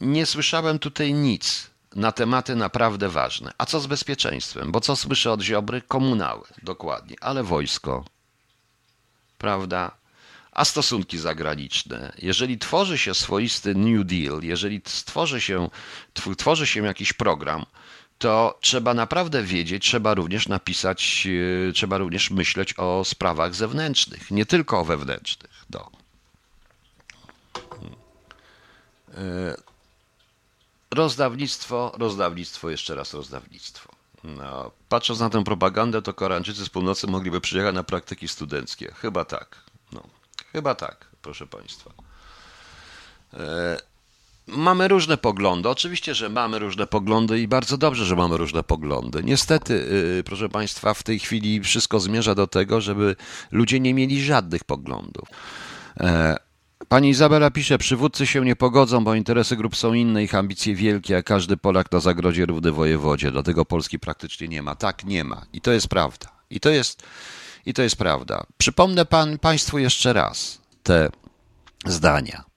[0.00, 3.52] Nie słyszałem tutaj nic na tematy naprawdę ważne.
[3.58, 4.72] A co z bezpieczeństwem?
[4.72, 5.82] Bo co słyszę od Ziobry?
[5.82, 8.04] Komunały, dokładnie, ale wojsko,
[9.38, 9.90] prawda?
[10.52, 12.12] A stosunki zagraniczne.
[12.18, 15.70] Jeżeli tworzy się swoisty New Deal, jeżeli stworzy się,
[16.36, 17.66] tworzy się jakiś program,
[18.20, 21.28] to trzeba naprawdę wiedzieć, trzeba również napisać,
[21.68, 25.64] e, trzeba również myśleć o sprawach zewnętrznych, nie tylko o wewnętrznych.
[25.70, 25.90] No.
[30.90, 33.92] Rozdawnictwo, rozdawnictwo, jeszcze raz rozdawnictwo.
[34.24, 38.92] No, patrząc na tę propagandę, to Koreańczycy z północy mogliby przyjechać na praktyki studenckie.
[38.94, 39.56] Chyba tak.
[39.92, 40.02] No,
[40.52, 41.90] chyba tak, proszę Państwa.
[43.34, 43.89] E,
[44.52, 45.68] Mamy różne poglądy.
[45.68, 49.22] Oczywiście, że mamy różne poglądy i bardzo dobrze, że mamy różne poglądy.
[49.24, 49.74] Niestety,
[50.16, 53.16] yy, proszę Państwa, w tej chwili wszystko zmierza do tego, żeby
[53.52, 55.28] ludzie nie mieli żadnych poglądów.
[56.00, 56.36] E,
[56.88, 61.16] pani Izabela pisze, przywódcy się nie pogodzą, bo interesy grup są inne, ich ambicje wielkie,
[61.16, 63.30] a każdy Polak na zagrodzie równy wojewodzie.
[63.30, 64.74] Dlatego Polski praktycznie nie ma.
[64.74, 65.42] Tak, nie ma.
[65.52, 66.26] I to jest prawda.
[66.50, 67.02] I to jest,
[67.66, 68.46] i to jest prawda.
[68.58, 71.08] Przypomnę pan, Państwu jeszcze raz te
[71.86, 72.49] zdania.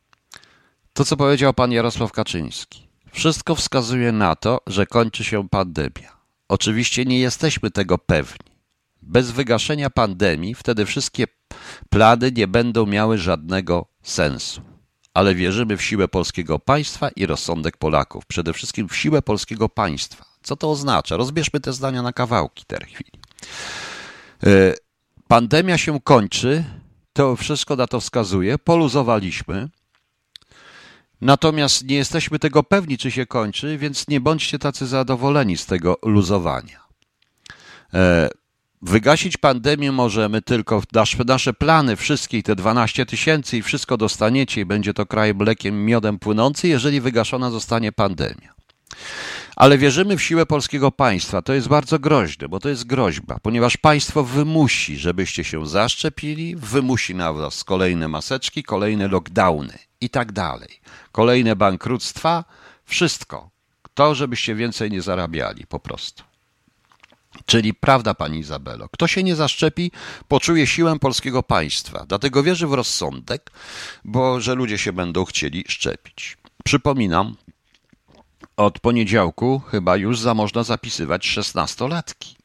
[0.93, 2.87] To, co powiedział pan Jarosław Kaczyński.
[3.11, 6.17] Wszystko wskazuje na to, że kończy się pandemia.
[6.49, 8.53] Oczywiście nie jesteśmy tego pewni.
[9.01, 11.27] Bez wygaszenia pandemii wtedy wszystkie
[11.89, 14.61] plany nie będą miały żadnego sensu.
[15.13, 18.25] Ale wierzymy w siłę polskiego państwa i rozsądek Polaków.
[18.25, 20.25] Przede wszystkim w siłę polskiego państwa.
[20.43, 21.17] Co to oznacza?
[21.17, 23.11] Rozbierzmy te zdania na kawałki tej chwili.
[24.43, 24.73] E,
[25.27, 26.63] pandemia się kończy,
[27.13, 28.57] to wszystko na to wskazuje.
[28.57, 29.69] Poluzowaliśmy,
[31.23, 35.97] Natomiast nie jesteśmy tego pewni, czy się kończy, więc nie bądźcie tacy zadowoleni z tego
[36.03, 36.79] luzowania.
[37.93, 38.29] E,
[38.81, 44.65] wygasić pandemię możemy tylko nasze, nasze plany, wszystkie te 12 tysięcy i wszystko dostaniecie i
[44.65, 48.53] będzie to kraj mlekiem, miodem płynący, jeżeli wygaszona zostanie pandemia.
[49.55, 51.41] Ale wierzymy w siłę polskiego państwa.
[51.41, 57.15] To jest bardzo groźne, bo to jest groźba, ponieważ państwo wymusi, żebyście się zaszczepili, wymusi
[57.15, 60.79] na was kolejne maseczki, kolejne lockdowny i tak dalej.
[61.11, 62.43] Kolejne bankructwa,
[62.85, 63.49] wszystko.
[63.93, 66.23] To, żebyście więcej nie zarabiali, po prostu.
[67.45, 69.91] Czyli prawda, pani Izabelo, kto się nie zaszczepi,
[70.27, 72.05] poczuje siłę polskiego państwa.
[72.07, 73.51] Dlatego wierzy w rozsądek,
[74.03, 76.37] bo że ludzie się będą chcieli szczepić.
[76.63, 77.35] Przypominam,
[78.57, 82.35] od poniedziałku chyba już za można zapisywać szesnastolatki.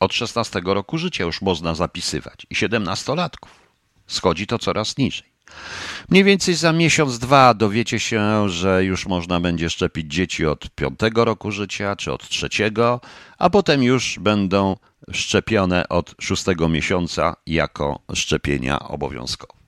[0.00, 3.50] Od 16 roku życia już można zapisywać i siedemnastolatków.
[4.06, 5.34] Schodzi to coraz niżej.
[6.08, 11.24] Mniej więcej za miesiąc, dwa dowiecie się, że już można będzie szczepić dzieci od piątego
[11.24, 13.00] roku życia czy od trzeciego,
[13.38, 14.76] a potem już będą
[15.12, 19.63] szczepione od szóstego miesiąca jako szczepienia obowiązkowe.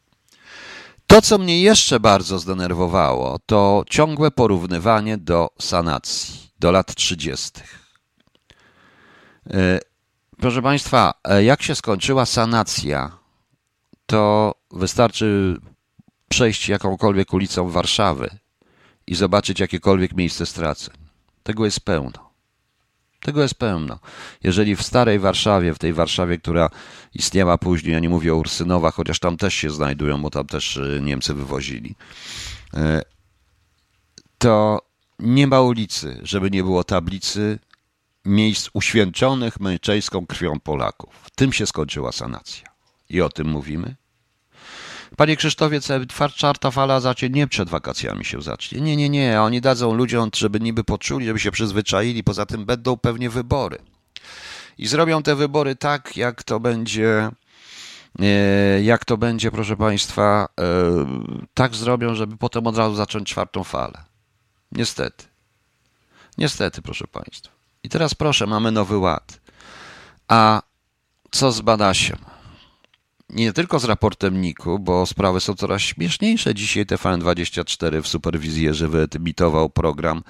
[1.06, 7.50] To, co mnie jeszcze bardzo zdenerwowało, to ciągłe porównywanie do sanacji, do lat 30.
[9.50, 9.80] E,
[10.38, 13.18] proszę Państwa, e, jak się skończyła sanacja,
[14.06, 15.56] to wystarczy
[16.28, 18.38] przejść jakąkolwiek ulicą Warszawy
[19.06, 20.94] i zobaczyć jakiekolwiek miejsce straceń.
[21.42, 22.25] Tego jest pełno.
[23.26, 23.98] Tego jest pełno.
[24.42, 26.70] Jeżeli w starej Warszawie, w tej Warszawie, która
[27.14, 30.76] istniała później, ja nie mówię o Ursynowach, chociaż tam też się znajdują, bo tam też
[30.76, 31.94] y, Niemcy wywozili.
[34.38, 34.82] to
[35.18, 37.58] nie ma ulicy, żeby nie było tablicy
[38.24, 41.26] miejsc uświęconych męczeńską krwią Polaków.
[41.36, 42.68] Tym się skończyła sanacja.
[43.08, 43.96] I o tym mówimy.
[45.16, 45.80] Panie Krzysztofie,
[46.34, 48.80] czwarta fala zacznie nie przed wakacjami się zacznie.
[48.80, 49.42] Nie, nie, nie.
[49.42, 52.24] Oni dadzą ludziom, żeby niby poczuli, żeby się przyzwyczaili.
[52.24, 53.78] Poza tym będą pewnie wybory.
[54.78, 57.30] I zrobią te wybory tak, jak to będzie,
[58.18, 60.64] e, jak to będzie, proszę Państwa, e,
[61.54, 64.04] tak zrobią, żeby potem od razu zacząć czwartą falę.
[64.72, 65.24] Niestety.
[66.38, 67.52] Niestety, proszę Państwa.
[67.82, 69.40] I teraz proszę, mamy nowy ład.
[70.28, 70.62] A
[71.30, 72.35] co z Badasiem?
[73.30, 76.54] Nie tylko z raportem NIK-u, bo sprawy są coraz śmieszniejsze.
[76.54, 80.22] Dzisiaj TVN24 w superwizjerze wyemitował program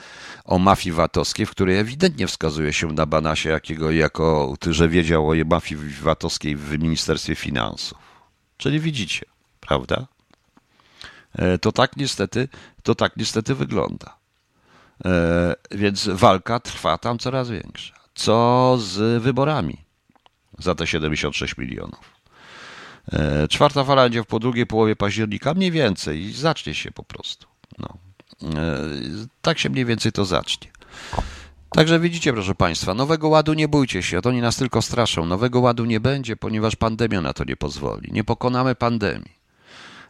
[0.44, 5.34] o mafii VAT-owskiej, w której ewidentnie wskazuje się na Banasie, jakiego, jako, że wiedział o
[5.47, 7.99] mafii VAT-owskiej w Ministerstwie Finansów.
[8.57, 9.26] Czyli widzicie,
[9.61, 10.07] prawda?
[11.32, 12.49] E, to tak niestety,
[12.82, 14.16] to tak niestety wygląda.
[15.05, 17.94] E, więc walka trwa tam coraz większa.
[18.14, 19.76] Co z wyborami
[20.59, 22.15] za te 76 milionów?
[23.12, 27.46] E, czwarta fala będzie po drugiej połowie października, mniej więcej, zacznie się po prostu.
[27.78, 27.98] No.
[28.42, 28.80] E,
[29.42, 30.70] tak się mniej więcej to zacznie.
[31.70, 35.26] Także widzicie, proszę Państwa, nowego ładu nie bójcie się, to oni nas tylko straszą.
[35.26, 38.12] Nowego ładu nie będzie, ponieważ pandemia na to nie pozwoli.
[38.12, 39.36] Nie pokonamy pandemii.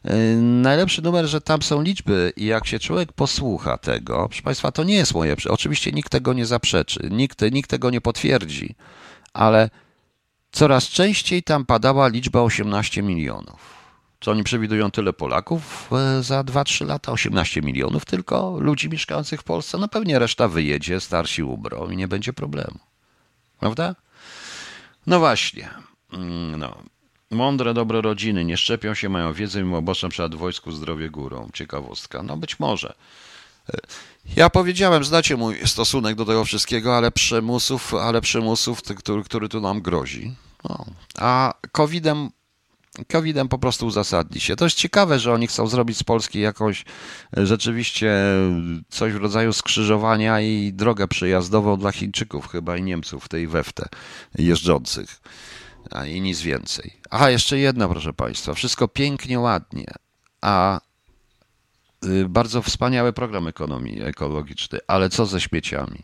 [0.04, 4.72] Yy, najlepszy numer, że tam są liczby i jak się człowiek posłucha tego, proszę Państwa,
[4.72, 8.74] to nie jest moje, oczywiście nikt tego nie zaprzeczy, nikt, nikt tego nie potwierdzi,
[9.32, 9.70] ale
[10.52, 13.76] coraz częściej tam padała liczba 18 milionów.
[14.20, 17.12] Co oni przewidują tyle Polaków e, za 2-3 lata?
[17.12, 19.78] 18 milionów tylko ludzi mieszkających w Polsce?
[19.78, 22.78] No pewnie reszta wyjedzie, starsi ubrą i nie będzie problemu.
[23.60, 23.94] Prawda?
[25.06, 25.68] No właśnie.
[26.12, 26.82] Mm, no.
[27.30, 31.50] Mądre, dobre rodziny nie szczepią się, mają wiedzę, mimo oboczną przed wojsku zdrowie górą.
[31.54, 32.22] Ciekawostka.
[32.22, 32.94] No być może.
[34.36, 39.60] Ja powiedziałem, znacie mój stosunek do tego wszystkiego, ale przymusów, ale przymusów, który, który tu
[39.60, 40.34] nam grozi.
[40.68, 40.86] No.
[41.18, 42.30] A COVID-em,
[43.08, 44.56] COVID-em po prostu uzasadni się.
[44.56, 46.84] To jest ciekawe, że oni chcą zrobić z Polski jakąś
[47.36, 48.14] e, rzeczywiście
[48.88, 53.88] coś w rodzaju skrzyżowania i drogę przejazdową dla Chińczyków chyba i Niemców tej weftę
[54.38, 55.20] jeżdżących
[55.90, 56.92] a i nic więcej.
[57.10, 58.54] Aha, jeszcze jedno, proszę Państwa.
[58.54, 59.86] Wszystko pięknie, ładnie,
[60.40, 60.80] a
[62.28, 66.02] bardzo wspaniały program ekonomii ekologiczny, ale co ze śmieciami?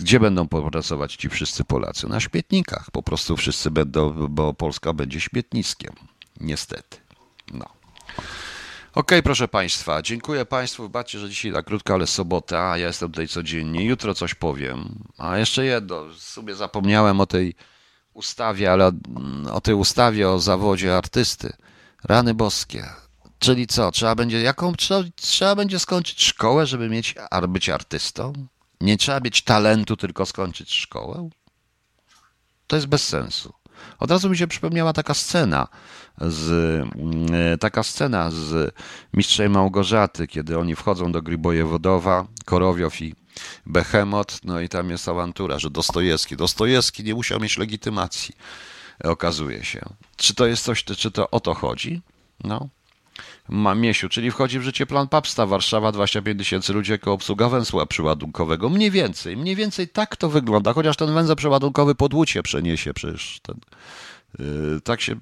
[0.00, 2.08] Gdzie będą pracować ci wszyscy Polacy?
[2.08, 2.90] Na śmietnikach.
[2.90, 5.92] Po prostu wszyscy będą, bo Polska będzie śmietniskiem.
[6.40, 6.96] Niestety.
[7.52, 7.66] No.
[8.94, 10.82] OK, proszę Państwa, dziękuję Państwu.
[10.82, 13.84] Wybaczcie, że dzisiaj tak krótko, ale sobota, ja jestem tutaj codziennie.
[13.84, 15.04] Jutro coś powiem.
[15.18, 17.54] A jeszcze jedno, sobie zapomniałem o tej
[18.14, 18.92] ustawie, ale
[19.52, 21.52] o tej ustawie o zawodzie artysty.
[22.04, 22.84] Rany boskie.
[23.38, 23.90] Czyli co?
[23.90, 27.14] Trzeba będzie, jaką, trzeba, trzeba będzie skończyć szkołę, żeby mieć,
[27.48, 28.32] być artystą?
[28.80, 31.28] Nie trzeba mieć talentu, tylko skończyć szkołę?
[32.66, 33.52] To jest bez sensu.
[33.98, 35.68] Od razu mi się przypomniała taka scena
[36.20, 36.50] z,
[36.94, 38.74] mm, taka scena z
[39.14, 43.14] Mistrzem Małgorzaty, kiedy oni wchodzą do Grybojewodowa, Korowiow i
[43.66, 46.36] Behemot, no i tam jest awantura, że Dostojewski.
[46.36, 48.34] Dostojewski nie musiał mieć legitymacji,
[49.04, 49.80] okazuje się.
[50.16, 52.02] Czy to jest coś, czy to o to chodzi?
[52.44, 52.68] No.
[53.48, 58.68] Miesiu, czyli wchodzi w życie plan Papsta, Warszawa 25 tysięcy ludzi jako obsługa węzła przyładunkowego.
[58.68, 63.40] Mniej więcej, mniej więcej tak to wygląda, chociaż ten węzeł przeładunkowy pod Łucie przeniesie przecież
[63.42, 63.60] ten,
[64.38, 65.16] yy, tak się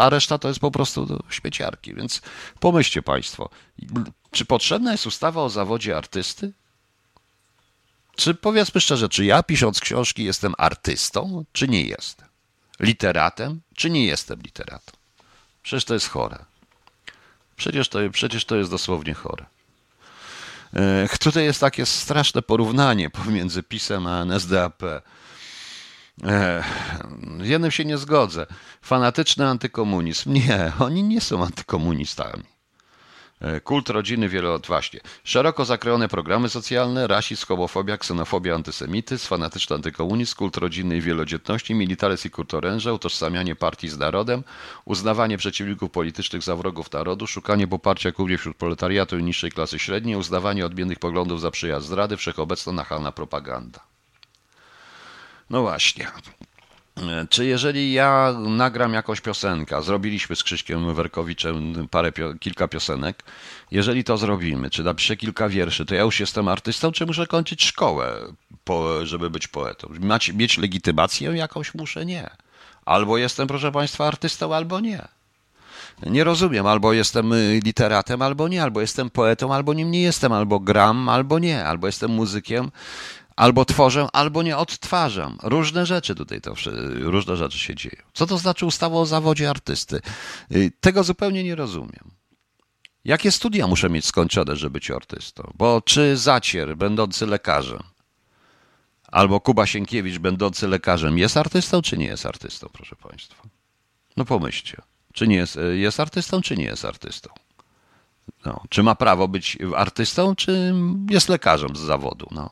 [0.00, 2.22] a reszta to jest po prostu śmieciarki, więc
[2.60, 3.48] pomyślcie Państwo,
[4.30, 6.52] czy potrzebna jest ustawa o zawodzie artysty?
[8.16, 12.28] Czy powiedzmy szczerze, czy ja pisząc książki jestem artystą, czy nie jestem?
[12.80, 14.94] Literatem, czy nie jestem literatem?
[15.62, 16.51] Przecież to jest chore.
[17.62, 19.46] Przecież to, przecież to jest dosłownie chore.
[20.74, 24.82] E, tutaj jest takie straszne porównanie pomiędzy PiSem a NSDAP.
[24.82, 26.64] E,
[27.42, 28.46] jednym się nie zgodzę.
[28.82, 30.32] Fanatyczny antykomunizm.
[30.32, 32.51] Nie, oni nie są antykomunistami.
[33.42, 35.00] E, kult rodziny wielot właśnie.
[35.24, 42.28] Szeroko zakrojone programy socjalne, rasizm, homofobia, ksenofobia, antysemityzm, fanatyczny antykomunizm, kult rodziny i wielodzietności, militaryzm
[42.28, 44.44] i kult oręża, utożsamianie partii z narodem,
[44.84, 50.16] uznawanie przeciwników politycznych za wrogów narodu, szukanie poparcia głównie wśród proletariatu i niższej klasy średniej,
[50.16, 53.80] uznawanie odmiennych poglądów za przyjazd zdrady, wszechobecna nachalna propaganda.
[55.50, 56.06] No właśnie.
[57.28, 63.22] Czy jeżeli ja nagram jakąś piosenkę, zrobiliśmy z Krzyśkiem Werkowiczem parę, kilka piosenek,
[63.70, 67.64] jeżeli to zrobimy, czy napiszę kilka wierszy, to ja już jestem artystą, czy muszę kończyć
[67.64, 68.18] szkołę,
[68.64, 69.88] po, żeby być poetą?
[70.34, 72.06] Mieć legitymację jakąś muszę?
[72.06, 72.30] Nie.
[72.84, 75.08] Albo jestem, proszę Państwa, artystą, albo nie.
[76.06, 80.32] Nie rozumiem, albo jestem y, literatem, albo nie, albo jestem poetą, albo nim nie jestem,
[80.32, 82.70] albo gram, albo nie, albo jestem muzykiem,
[83.36, 85.38] albo tworzę, albo nie odtwarzam.
[85.42, 86.54] Różne rzeczy tutaj to
[87.00, 88.02] różne rzeczy się dzieją.
[88.14, 90.00] Co to znaczy ustawa o zawodzie artysty?
[90.52, 92.10] Y, tego zupełnie nie rozumiem.
[93.04, 95.52] Jakie studia muszę mieć skończone, żeby być artystą?
[95.54, 97.82] Bo czy Zacier, będący lekarzem,
[99.08, 103.42] albo Kuba Sienkiewicz, będący lekarzem, jest artystą, czy nie jest artystą, proszę Państwa?
[104.16, 104.76] No pomyślcie.
[105.12, 107.30] Czy nie jest, jest artystą, czy nie jest artystą?
[108.44, 110.74] No, czy ma prawo być artystą, czy
[111.10, 112.28] jest lekarzem z zawodu?
[112.30, 112.50] No.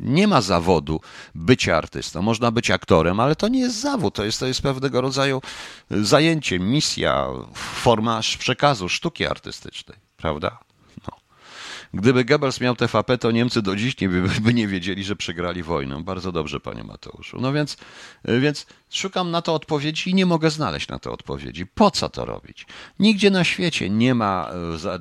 [0.00, 1.00] Nie ma zawodu
[1.34, 2.22] bycia artystą.
[2.22, 4.14] Można być aktorem, ale to nie jest zawód.
[4.14, 5.42] To jest, to jest pewnego rodzaju
[5.90, 10.58] zajęcie, misja, forma przekazu sztuki artystycznej, prawda?
[11.94, 15.62] Gdyby Goebbels miał TVP, to Niemcy do dziś nie, by, by nie wiedzieli, że przegrali
[15.62, 16.02] wojnę.
[16.04, 17.40] Bardzo dobrze, panie Mateuszu.
[17.40, 17.76] No więc,
[18.24, 18.66] więc
[18.96, 21.66] szukam na to odpowiedzi i nie mogę znaleźć na to odpowiedzi.
[21.66, 22.66] Po co to robić?
[22.98, 24.50] Nigdzie na świecie nie ma,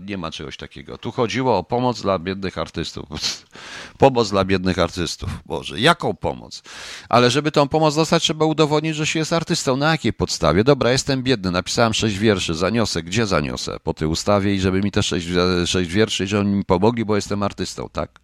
[0.06, 0.98] nie ma czegoś takiego.
[0.98, 3.06] Tu chodziło o pomoc dla biednych artystów.
[3.98, 5.30] Pomoc dla biednych artystów.
[5.46, 6.64] Boże, jaką pomoc?
[7.10, 9.78] Ale żeby tą pomoc dostać, trzeba udowodnić, że się jest artystą.
[9.78, 10.64] Na jakiej podstawie?
[10.64, 13.04] Dobra, jestem biedny, napisałem sześć wierszy, zaniosę.
[13.04, 13.80] Gdzie zaniosę?
[13.84, 15.28] Po tej ustawie i żeby mi te sześć,
[15.66, 18.20] sześć wierszy i że oni mi pomogli, bo jestem artystą, tak?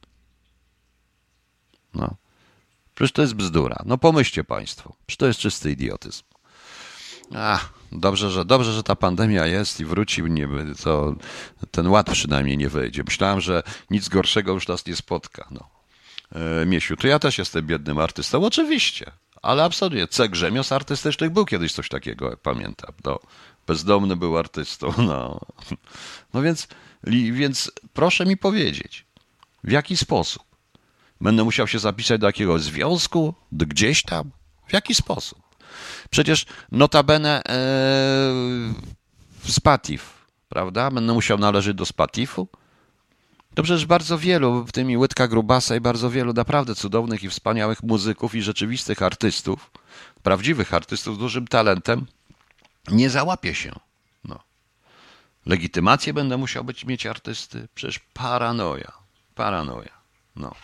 [1.94, 2.21] No.
[2.96, 3.84] Przecież to jest bzdura.
[3.86, 4.94] No pomyślcie Państwo.
[5.08, 6.24] Przecież to jest czysty idiotyzm.
[7.36, 10.48] Ach, dobrze, że, dobrze, że ta pandemia jest i wróci, nie,
[10.84, 11.16] to
[11.72, 13.04] ten ład przynajmniej nie wyjdzie.
[13.04, 15.48] Myślałem, że nic gorszego już nas nie spotka.
[15.52, 15.70] No.
[16.62, 19.12] E, Miesiu, to ja też jestem biednym artystą, oczywiście,
[19.42, 20.08] ale absolutnie.
[20.08, 20.30] C.
[20.30, 22.94] Grzemios artystycznych był kiedyś coś takiego, pamiętam.
[23.06, 23.20] No.
[23.68, 24.94] Bezdomny był artystą.
[25.08, 25.40] No,
[26.34, 26.68] no więc,
[27.32, 29.06] więc proszę mi powiedzieć,
[29.64, 30.51] w jaki sposób?
[31.22, 34.32] Będę musiał się zapisać do jakiegoś związku, gdzieś tam?
[34.68, 35.40] W jaki sposób?
[36.10, 40.14] Przecież notabene e, Spatif,
[40.50, 40.92] prawda?
[40.92, 42.48] Będę musiał należeć do Spatifu?
[43.54, 47.30] To przecież bardzo wielu, w tym i Łydka Grubasa i bardzo wielu naprawdę cudownych i
[47.30, 49.72] wspaniałych muzyków i rzeczywistych artystów,
[50.24, 52.06] prawdziwych artystów z dużym talentem,
[52.92, 53.72] nie załapie się.
[54.24, 54.40] No.
[55.46, 57.68] Legitymację będę musiał być, mieć artysty?
[57.76, 58.92] Przecież paranoja.
[59.36, 59.92] Paranoja.
[60.36, 60.56] No.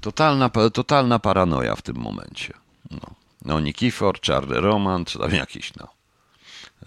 [0.00, 2.54] Totalna, totalna paranoja w tym momencie.
[2.90, 3.00] No,
[3.44, 5.88] no Nikifor, Charlie Roman, czy tam jakiś, no.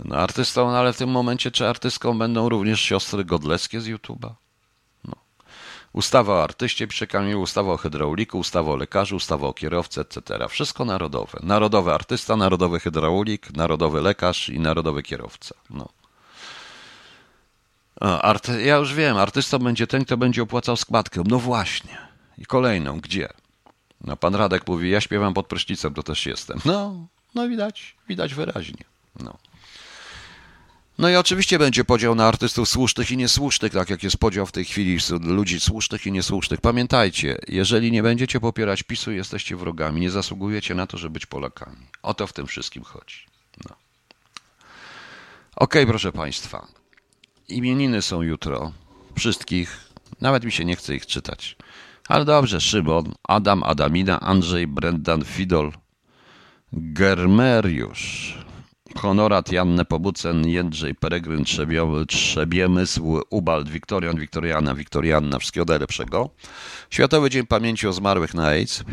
[0.06, 4.30] No artystą, no, ale w tym momencie czy artystką będą również siostry Godleskie z YouTube'a?
[5.06, 5.14] No.
[5.94, 10.48] Ustawa o artyście przekamieniu, ustawa o hydrauliku, ustawa o lekarzu, ustawa o kierowcy, etc.
[10.50, 11.40] Wszystko narodowe.
[11.44, 15.56] Narodowy artysta, narodowy hydraulik, narodowy lekarz i narodowy kierowca.
[15.70, 15.90] No.
[18.02, 21.24] Art, ja już wiem, artystą będzie ten, kto będzie opłacał składkę.
[21.28, 22.13] No właśnie.
[22.38, 23.30] I kolejną, gdzie?
[24.02, 26.60] No pan Radek mówi, ja śpiewam pod prysznicem, to też jestem.
[26.66, 28.84] No, no widać, widać wyraźnie.
[29.20, 29.38] No.
[30.98, 34.52] No i oczywiście będzie podział na artystów słusznych i niesłusznych, tak jak jest podział w
[34.52, 36.62] tej chwili ludzi słusznych i niesłusznych.
[36.62, 41.88] Pamiętajcie, jeżeli nie będziecie popierać PiSu, jesteście wrogami, nie zasługujecie na to, żeby być Polakami.
[42.04, 43.16] O to w tym wszystkim chodzi.
[43.70, 43.76] No.
[45.56, 46.68] Okej, okay, proszę Państwa.
[47.48, 48.72] Imieniny są jutro.
[49.16, 49.90] Wszystkich.
[50.22, 51.56] Nawet mi się nie chce ich czytać.
[52.08, 55.72] Ale dobrze, Szymon, Adam, Adamina, Andrzej, Brendan, Fidol,
[56.74, 58.38] Germeriusz,
[58.96, 66.30] Honorat, Janne Pobucen, Jędrzej, Peregryn, Trzebiowy, Trzebiemysł, Ubald, Wiktorian, Wiktoriana, Wiktorianna, wszystkiego najlepszego.
[66.90, 68.84] Światowy Dzień Pamięci o Zmarłych na AIDS,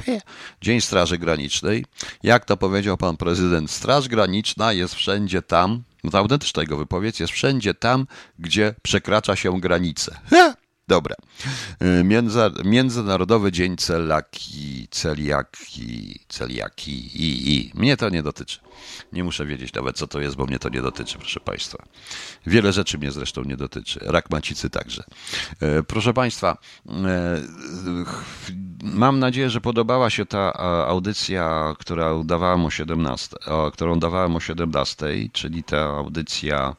[0.62, 1.84] Dzień Straży Granicznej.
[2.22, 7.20] Jak to powiedział pan prezydent, Straż Graniczna jest wszędzie tam, no to autentyczna jego wypowiedź,
[7.20, 8.06] jest wszędzie tam,
[8.38, 10.20] gdzie przekracza się granice.
[10.90, 11.16] Dobra.
[12.04, 17.72] Między, Międzynarodowy Dzień Celaki, Celiaki, Celiaki i, i.
[17.74, 18.58] Mnie to nie dotyczy.
[19.12, 21.84] Nie muszę wiedzieć nawet, co to jest, bo mnie to nie dotyczy, proszę Państwa.
[22.46, 24.00] Wiele rzeczy mnie zresztą nie dotyczy.
[24.02, 25.04] Rak macicy także.
[25.78, 26.90] Y, proszę Państwa, y,
[28.82, 30.52] mam nadzieję, że podobała się ta
[30.86, 33.36] audycja, która dawałem o 17,
[33.72, 36.76] którą dawałem o 17, czyli ta audycja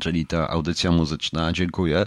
[0.00, 1.52] czyli ta audycja muzyczna.
[1.52, 2.06] Dziękuję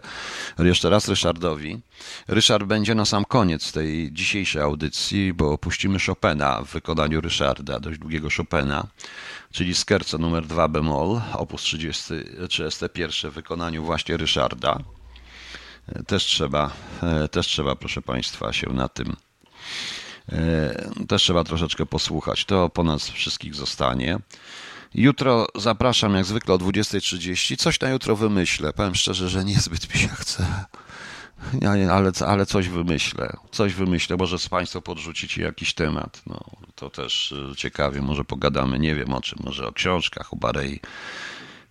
[0.60, 1.80] jeszcze raz Ryszardowi.
[2.28, 8.00] Ryszard będzie na sam koniec tej dzisiejszej audycji, bo opuścimy Chopina w wykonaniu Ryszarda, dość
[8.00, 8.88] długiego Chopina,
[9.52, 12.14] czyli Scherzo numer 2 bemol, opus 30,
[12.50, 14.80] 31 w wykonaniu właśnie Ryszarda.
[16.08, 16.72] Też trzeba,
[17.32, 19.16] też trzeba, proszę Państwa, się na tym
[21.08, 22.46] też trzeba troszeczkę posłuchać.
[22.46, 24.20] To po nas wszystkich zostanie.
[24.94, 27.58] Jutro zapraszam jak zwykle o 20.30.
[27.58, 28.74] Coś na jutro wymyślę.
[28.74, 30.66] Powiem szczerze, że niezbyt mi się chce.
[31.92, 33.34] Ale, ale coś wymyślę.
[33.52, 34.18] Coś wymyślę.
[34.18, 36.22] Może z Państwa podrzucicie jakiś temat.
[36.28, 36.40] No,
[36.76, 40.80] To też y, ciekawie, może pogadamy, nie wiem o czym, może o książkach, o Barei.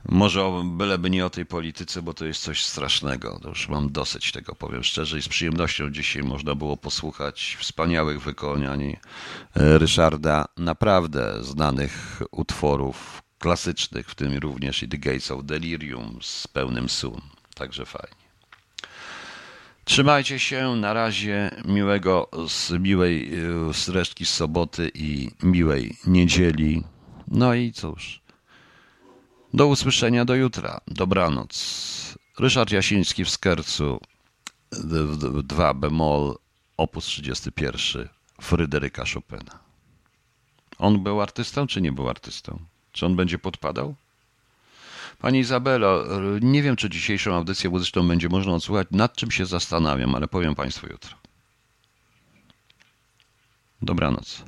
[0.04, 3.38] Może byleby nie o tej polityce, bo to jest coś strasznego.
[3.42, 5.18] To już mam dosyć tego, powiem szczerze.
[5.18, 8.98] I z przyjemnością dzisiaj można było posłuchać wspaniałych wykonań y,
[9.54, 16.88] Ryszarda, naprawdę znanych utworów klasycznych, w tym również i The Gates of Delirium z pełnym
[16.88, 17.20] sum.
[17.54, 18.28] Także fajnie.
[19.84, 23.30] Trzymajcie się, na razie miłego, z miłej
[23.70, 26.84] y, z resztki soboty i miłej niedzieli.
[27.28, 28.20] No i cóż,
[29.58, 30.80] do usłyszenia do jutra.
[30.86, 31.54] Dobranoc.
[32.38, 34.00] Ryszard Jasiński w Skercu,
[35.42, 36.38] 2 bemol,
[36.76, 38.08] opus 31,
[38.40, 39.58] Fryderyka Chopina.
[40.78, 42.58] On był artystą, czy nie był artystą?
[42.92, 43.94] Czy on będzie podpadał?
[45.18, 46.04] Pani Izabelo,
[46.40, 48.86] nie wiem, czy dzisiejszą audycję muzyczną będzie można odsłuchać.
[48.90, 51.16] Nad czym się zastanawiam, ale powiem Państwu jutro.
[53.82, 54.42] Dobranoc.